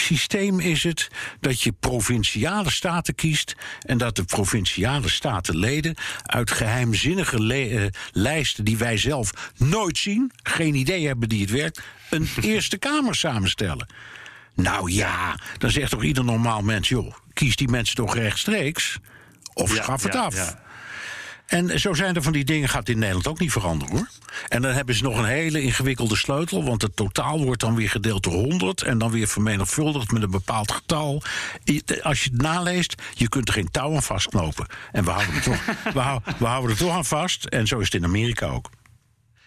[0.00, 1.08] systeem is het
[1.40, 8.76] dat je provinciale staten kiest en dat de provinciale statenleden uit geheimzinnige eh, lijsten die
[8.76, 11.80] wij zelf nooit zien, geen idee hebben die het werkt,
[12.10, 13.86] een Eerste Kamer samenstellen.
[14.54, 18.98] Nou ja, dan zegt toch ieder normaal mens, joh, kies die mensen toch rechtstreeks
[19.54, 20.34] of Ja, schaf het ja, af.
[20.34, 20.68] ja.
[21.50, 24.08] En zo zijn er van die dingen, gaat in Nederland ook niet veranderen hoor.
[24.48, 27.90] En dan hebben ze nog een hele ingewikkelde sleutel, want het totaal wordt dan weer
[27.90, 31.22] gedeeld door 100 en dan weer vermenigvuldigd met een bepaald getal.
[32.02, 34.66] Als je het naleest, je kunt er geen touw aan vastknopen.
[34.92, 37.44] En we houden er toch, we we houden er toch aan vast.
[37.44, 38.70] En zo is het in Amerika ook.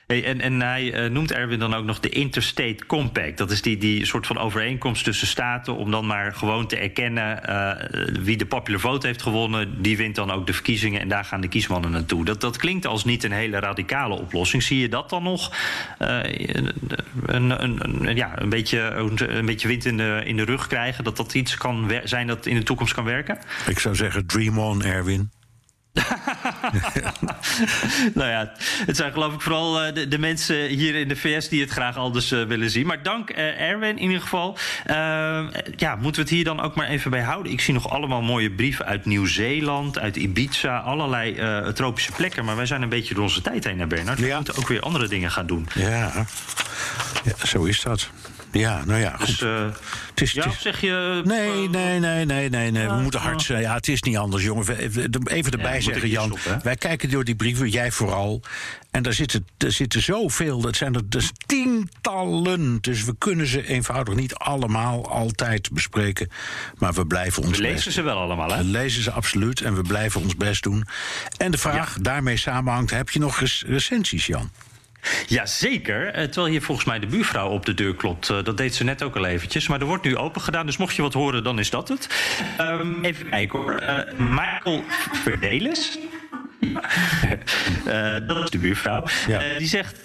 [0.07, 3.37] Hey, en, en hij eh, noemt Erwin dan ook nog de Interstate Compact.
[3.37, 7.43] Dat is die, die soort van overeenkomst tussen staten om dan maar gewoon te erkennen
[7.43, 9.81] eh, wie de popular vote heeft gewonnen.
[9.81, 12.25] Die wint dan ook de verkiezingen en daar gaan de kiesmannen naartoe.
[12.25, 14.63] Dat, dat klinkt als niet een hele radicale oplossing.
[14.63, 15.55] Zie je dat dan nog
[15.97, 18.79] eh, een, een, een, ja, een, beetje,
[19.27, 21.03] een beetje wind in de, in de rug krijgen?
[21.03, 23.37] Dat dat iets kan zijn dat in de toekomst kan werken?
[23.67, 25.31] Ik zou zeggen, dream on, Erwin.
[28.13, 28.51] nou ja,
[28.85, 31.69] het zijn geloof ik vooral eh, de, de mensen hier in de VS die het
[31.69, 32.85] graag anders eh, willen zien.
[32.85, 34.57] Maar dank eh, Erwin in ieder geval.
[34.85, 34.95] Eh,
[35.75, 37.51] ja, moeten we het hier dan ook maar even bij houden.
[37.51, 42.45] Ik zie nog allemaal mooie brieven uit Nieuw-Zeeland, uit Ibiza, allerlei tropische plekken.
[42.45, 44.19] Maar wij zijn een beetje door onze tijd heen, hè, Bernard.
[44.19, 44.35] We Ja.
[44.35, 45.67] moeten ook weer andere dingen gaan doen.
[45.73, 46.11] Ja,
[47.23, 48.09] ja zo is dat.
[48.59, 49.27] Ja, nou ja, goed.
[49.27, 49.65] Dus eh,
[50.09, 51.21] het is, ja, zeg je...
[51.25, 52.87] Nee, eh, nee, nee, nee, nee, nee.
[52.87, 53.45] We Ja, moeten hard ja.
[53.45, 53.61] zijn.
[53.61, 54.65] Ja, het is niet anders, jongen.
[54.65, 56.25] We- we- Even Ja, erbij moet zeggen, Jan.
[56.27, 58.41] stoppen, wij kijken door die brieven, jij vooral.
[58.91, 62.77] En daar zitten, er zitten zoveel, dat zijn er dus tientallen.
[62.81, 66.29] Dus we kunnen ze eenvoudig niet allemaal altijd bespreken.
[66.77, 68.57] Maar we blijven ons We best lezen ze wel allemaal, hè?
[68.57, 70.85] we lezen ze absoluut en we blijven ons best doen.
[71.37, 74.49] En de vraag daarmee samenhangt: heb je nog rec- recensies, Jan?
[75.27, 76.07] Jazeker.
[76.07, 78.29] Eh, terwijl hier volgens mij de buurvrouw op de deur klopt.
[78.29, 79.67] Eh, dat deed ze net ook al eventjes.
[79.67, 82.09] Maar er wordt nu open gedaan, dus mocht je wat horen, dan is dat het.
[82.57, 83.75] Ehm, even kijken hoor.
[83.75, 85.99] Eh, Michael Verdelis.
[88.27, 89.03] Dat is de buurvrouw.
[89.27, 89.41] Ja.
[89.57, 90.01] Die zegt: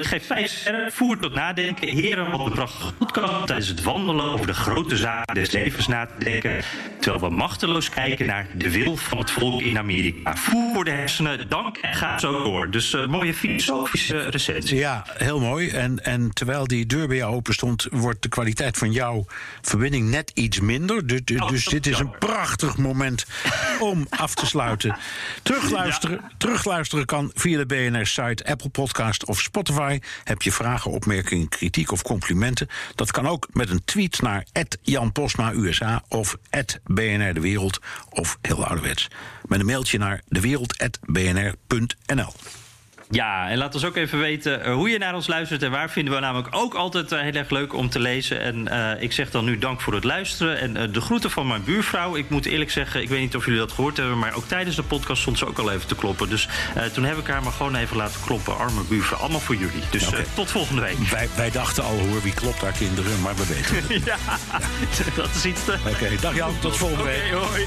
[0.00, 0.92] geef vijf sterren.
[0.92, 1.88] Voer tot nadenken.
[1.88, 3.46] Heren, wat een prachtige podcast.
[3.46, 6.60] Tijdens het wandelen over de grote zaken des levens na te denken.
[7.06, 10.36] Terwijl we machteloos kijken naar de wil van het volk in Amerika.
[10.36, 12.70] Voer voor de hersenen, dank en ga zo door.
[12.70, 14.78] Dus uh, mooie filosofische recensie.
[14.78, 15.68] Ja, heel mooi.
[15.68, 19.24] En, en terwijl die deur bij jou open stond, wordt de kwaliteit van jouw
[19.62, 21.06] verbinding net iets minder.
[21.06, 23.26] Dus, dus, dit is een prachtig moment
[23.80, 24.96] om af te sluiten.
[25.42, 26.30] Terugluisteren, ja.
[26.38, 30.00] terugluisteren kan via de BNR-site, Apple Podcast of Spotify.
[30.24, 32.68] Heb je vragen, opmerkingen, kritiek of complimenten?
[32.94, 34.46] Dat kan ook met een tweet naar
[34.82, 36.36] Jan Postma USA of
[36.96, 37.80] BNR De Wereld
[38.10, 39.08] of heel ouderwets.
[39.46, 42.32] Met een mailtje naar dewereld.bnr.nl.
[43.10, 45.90] Ja, en laat ons ook even weten uh, hoe je naar ons luistert en waar
[45.90, 48.40] vinden we namelijk ook altijd uh, heel erg leuk om te lezen.
[48.40, 51.64] En uh, ik zeg dan nu dank voor het luisteren en de groeten van mijn
[51.64, 52.16] buurvrouw.
[52.16, 54.76] Ik moet eerlijk zeggen, ik weet niet of jullie dat gehoord hebben, maar ook tijdens
[54.76, 56.28] de podcast stond ze ook al even te kloppen.
[56.28, 56.48] Dus
[56.92, 58.58] toen heb ik haar maar gewoon even laten kloppen.
[58.58, 59.82] Arme buurvrouw, allemaal voor jullie.
[59.90, 60.24] Dus okay.
[60.34, 60.98] tot volgende week.
[60.98, 64.04] Wij, wij, dachten al hoor, wie klopt haar kinderen, maar we weten het.
[64.04, 65.76] ja, ja, dat is iets te...
[65.86, 67.32] Oké, okay, dag Jan, tot volgende okay, week.
[67.32, 67.66] Hoi.